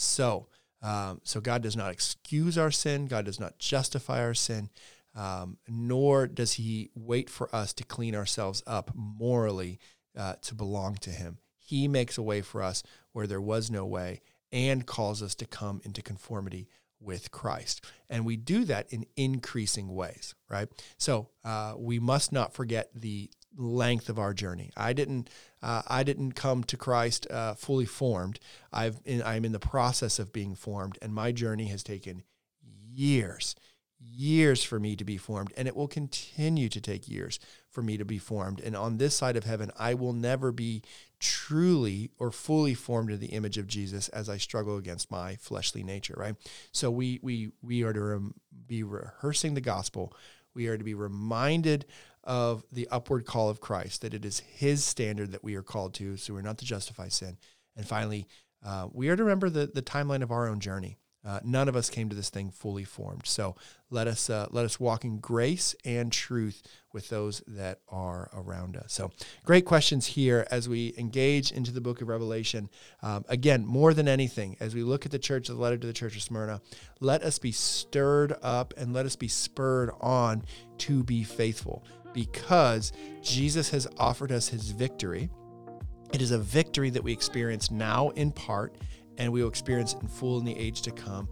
So, 0.00 0.48
um, 0.82 1.20
so 1.24 1.40
God 1.40 1.62
does 1.62 1.76
not 1.76 1.92
excuse 1.92 2.56
our 2.56 2.70
sin. 2.70 3.06
God 3.06 3.24
does 3.24 3.38
not 3.38 3.58
justify 3.58 4.22
our 4.22 4.34
sin 4.34 4.70
um, 5.14 5.58
nor 5.68 6.26
does 6.26 6.54
he 6.54 6.90
wait 6.94 7.28
for 7.28 7.54
us 7.54 7.72
to 7.74 7.84
clean 7.84 8.14
ourselves 8.14 8.62
up 8.66 8.92
morally 8.94 9.78
uh, 10.16 10.34
to 10.42 10.54
belong 10.54 10.94
to 10.96 11.10
him. 11.10 11.38
He 11.58 11.88
makes 11.88 12.18
a 12.18 12.22
way 12.22 12.40
for 12.42 12.62
us 12.62 12.82
where 13.12 13.26
there 13.26 13.40
was 13.40 13.70
no 13.70 13.84
way 13.84 14.20
and 14.52 14.86
calls 14.86 15.22
us 15.22 15.34
to 15.36 15.46
come 15.46 15.80
into 15.84 16.02
conformity 16.02 16.68
with 17.00 17.30
Christ. 17.30 17.84
And 18.08 18.26
we 18.26 18.36
do 18.36 18.64
that 18.64 18.92
in 18.92 19.06
increasing 19.16 19.94
ways, 19.94 20.34
right? 20.48 20.68
So 20.98 21.28
uh, 21.44 21.74
we 21.76 21.98
must 21.98 22.32
not 22.32 22.52
forget 22.52 22.90
the 22.94 23.30
length 23.56 24.08
of 24.08 24.18
our 24.18 24.32
journey. 24.32 24.70
I 24.76 24.92
didn't 24.92 25.30
uh, 25.62 25.82
I 25.86 26.02
didn't 26.02 26.32
come 26.32 26.64
to 26.64 26.76
Christ 26.76 27.26
uh, 27.30 27.54
fully 27.54 27.86
formed. 27.86 28.40
I've 28.72 29.00
in, 29.04 29.22
I'm 29.22 29.44
in 29.44 29.52
the 29.52 29.58
process 29.58 30.18
of 30.18 30.32
being 30.32 30.54
formed, 30.54 30.98
and 31.02 31.12
my 31.14 31.32
journey 31.32 31.66
has 31.66 31.82
taken 31.82 32.22
years 32.92 33.54
years 34.00 34.64
for 34.64 34.80
me 34.80 34.96
to 34.96 35.04
be 35.04 35.16
formed, 35.16 35.52
and 35.56 35.68
it 35.68 35.76
will 35.76 35.88
continue 35.88 36.68
to 36.68 36.80
take 36.80 37.08
years 37.08 37.38
for 37.70 37.82
me 37.82 37.96
to 37.96 38.04
be 38.04 38.18
formed. 38.18 38.60
And 38.60 38.74
on 38.74 38.96
this 38.96 39.14
side 39.14 39.36
of 39.36 39.44
heaven, 39.44 39.70
I 39.78 39.94
will 39.94 40.12
never 40.12 40.52
be 40.52 40.82
truly 41.18 42.10
or 42.18 42.30
fully 42.30 42.74
formed 42.74 43.10
in 43.10 43.20
the 43.20 43.28
image 43.28 43.58
of 43.58 43.66
Jesus 43.66 44.08
as 44.08 44.28
I 44.28 44.38
struggle 44.38 44.76
against 44.76 45.10
my 45.10 45.36
fleshly 45.36 45.82
nature, 45.82 46.14
right? 46.16 46.34
So 46.72 46.90
we 46.90 47.20
we 47.22 47.52
we 47.62 47.82
are 47.82 47.92
to 47.92 48.00
rem- 48.00 48.34
be 48.66 48.82
rehearsing 48.82 49.54
the 49.54 49.60
gospel. 49.60 50.14
We 50.54 50.66
are 50.66 50.78
to 50.78 50.84
be 50.84 50.94
reminded 50.94 51.86
of 52.24 52.64
the 52.70 52.88
upward 52.90 53.24
call 53.24 53.48
of 53.48 53.60
Christ, 53.60 54.02
that 54.02 54.14
it 54.14 54.24
is 54.24 54.40
His 54.40 54.84
standard 54.84 55.32
that 55.32 55.44
we 55.44 55.54
are 55.54 55.62
called 55.62 55.94
to, 55.94 56.16
so 56.16 56.34
we're 56.34 56.42
not 56.42 56.58
to 56.58 56.64
justify 56.64 57.08
sin. 57.08 57.38
And 57.76 57.86
finally, 57.86 58.26
uh, 58.64 58.88
we 58.92 59.08
are 59.08 59.16
to 59.16 59.24
remember 59.24 59.48
the, 59.48 59.70
the 59.72 59.82
timeline 59.82 60.22
of 60.22 60.30
our 60.30 60.48
own 60.48 60.60
journey. 60.60 60.98
Uh, 61.22 61.38
none 61.44 61.68
of 61.68 61.76
us 61.76 61.90
came 61.90 62.08
to 62.08 62.16
this 62.16 62.30
thing 62.30 62.50
fully 62.50 62.84
formed. 62.84 63.26
So 63.26 63.54
let 63.90 64.06
us 64.06 64.30
uh, 64.30 64.46
let 64.50 64.64
us 64.64 64.80
walk 64.80 65.04
in 65.04 65.18
grace 65.18 65.74
and 65.84 66.10
truth 66.10 66.62
with 66.94 67.10
those 67.10 67.42
that 67.46 67.80
are 67.88 68.30
around 68.32 68.76
us. 68.76 68.94
So 68.94 69.10
great 69.44 69.66
questions 69.66 70.06
here 70.06 70.46
as 70.50 70.66
we 70.66 70.94
engage 70.96 71.52
into 71.52 71.72
the 71.72 71.80
book 71.82 72.00
of 72.00 72.08
Revelation. 72.08 72.70
Um, 73.02 73.26
again, 73.28 73.66
more 73.66 73.92
than 73.92 74.08
anything, 74.08 74.56
as 74.60 74.74
we 74.74 74.82
look 74.82 75.04
at 75.04 75.12
the 75.12 75.18
church, 75.18 75.48
the 75.48 75.54
letter 75.54 75.76
to 75.76 75.86
the 75.86 75.92
church 75.92 76.16
of 76.16 76.22
Smyrna, 76.22 76.62
let 77.00 77.22
us 77.22 77.38
be 77.38 77.52
stirred 77.52 78.34
up 78.42 78.72
and 78.78 78.94
let 78.94 79.04
us 79.04 79.16
be 79.16 79.28
spurred 79.28 79.90
on 80.00 80.42
to 80.78 81.04
be 81.04 81.22
faithful, 81.22 81.84
because 82.12 82.92
Jesus 83.22 83.70
has 83.70 83.86
offered 83.98 84.32
us 84.32 84.48
His 84.48 84.70
victory. 84.70 85.30
It 86.12 86.22
is 86.22 86.32
a 86.32 86.38
victory 86.38 86.90
that 86.90 87.02
we 87.02 87.12
experience 87.12 87.70
now 87.70 88.10
in 88.10 88.32
part 88.32 88.76
and 89.18 89.32
we 89.32 89.42
will 89.42 89.48
experience 89.48 89.94
in 89.94 90.08
full 90.08 90.38
in 90.38 90.44
the 90.44 90.56
age 90.56 90.82
to 90.82 90.90
come. 90.90 91.28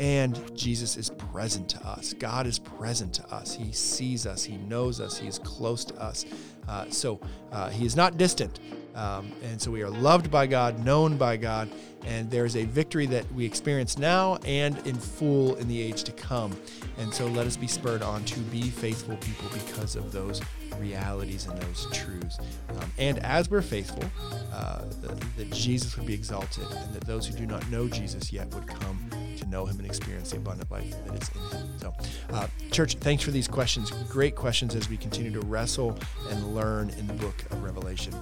And 0.00 0.56
Jesus 0.56 0.96
is 0.96 1.10
present 1.10 1.68
to 1.70 1.86
us. 1.86 2.14
God 2.14 2.46
is 2.46 2.58
present 2.58 3.12
to 3.14 3.34
us. 3.34 3.54
He 3.54 3.72
sees 3.72 4.26
us. 4.26 4.42
He 4.42 4.56
knows 4.56 5.00
us. 5.00 5.18
He 5.18 5.28
is 5.28 5.38
close 5.38 5.84
to 5.86 5.94
us. 6.00 6.24
Uh, 6.68 6.88
so 6.88 7.20
uh, 7.50 7.70
He 7.70 7.86
is 7.86 7.96
not 7.96 8.16
distant. 8.16 8.60
Um, 8.94 9.32
and 9.42 9.60
so 9.60 9.70
we 9.70 9.82
are 9.82 9.90
loved 9.90 10.30
by 10.30 10.46
God, 10.46 10.84
known 10.84 11.16
by 11.16 11.36
God, 11.38 11.70
and 12.04 12.30
there's 12.30 12.56
a 12.56 12.64
victory 12.64 13.06
that 13.06 13.30
we 13.32 13.44
experience 13.44 13.96
now 13.96 14.36
and 14.44 14.76
in 14.86 14.96
full 14.96 15.54
in 15.56 15.68
the 15.68 15.80
age 15.80 16.04
to 16.04 16.12
come. 16.12 16.54
And 16.98 17.12
so 17.12 17.26
let 17.26 17.46
us 17.46 17.56
be 17.56 17.66
spurred 17.66 18.02
on 18.02 18.24
to 18.26 18.40
be 18.40 18.62
faithful 18.62 19.16
people 19.16 19.48
because 19.52 19.96
of 19.96 20.12
those 20.12 20.42
realities 20.78 21.46
and 21.46 21.58
those 21.62 21.86
truths. 21.92 22.38
Um, 22.70 22.92
and 22.98 23.18
as 23.20 23.50
we're 23.50 23.62
faithful, 23.62 24.04
uh, 24.52 24.82
that, 25.02 25.36
that 25.36 25.50
Jesus 25.52 25.96
would 25.96 26.06
be 26.06 26.14
exalted 26.14 26.64
and 26.70 26.94
that 26.94 27.04
those 27.06 27.26
who 27.26 27.34
do 27.34 27.46
not 27.46 27.68
know 27.70 27.88
Jesus 27.88 28.32
yet 28.32 28.52
would 28.54 28.66
come 28.66 28.98
to 29.42 29.48
know 29.48 29.66
him 29.66 29.78
and 29.78 29.86
experience 29.86 30.30
the 30.30 30.38
abundant 30.38 30.70
life 30.70 30.94
that 31.04 31.22
is 31.22 31.30
in 31.34 31.58
him. 31.58 31.68
So, 31.78 31.94
uh, 32.30 32.46
church, 32.70 32.96
thanks 32.96 33.22
for 33.22 33.30
these 33.30 33.48
questions. 33.48 33.90
Great 34.08 34.36
questions 34.36 34.74
as 34.74 34.88
we 34.88 34.96
continue 34.96 35.32
to 35.32 35.40
wrestle 35.40 35.98
and 36.30 36.54
learn 36.54 36.90
in 36.90 37.06
the 37.06 37.14
book 37.14 37.42
of 37.50 37.62
Revelation. 37.62 38.14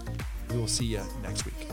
We 0.50 0.56
will 0.56 0.68
see 0.68 0.86
you 0.86 1.02
next 1.22 1.44
week. 1.44 1.68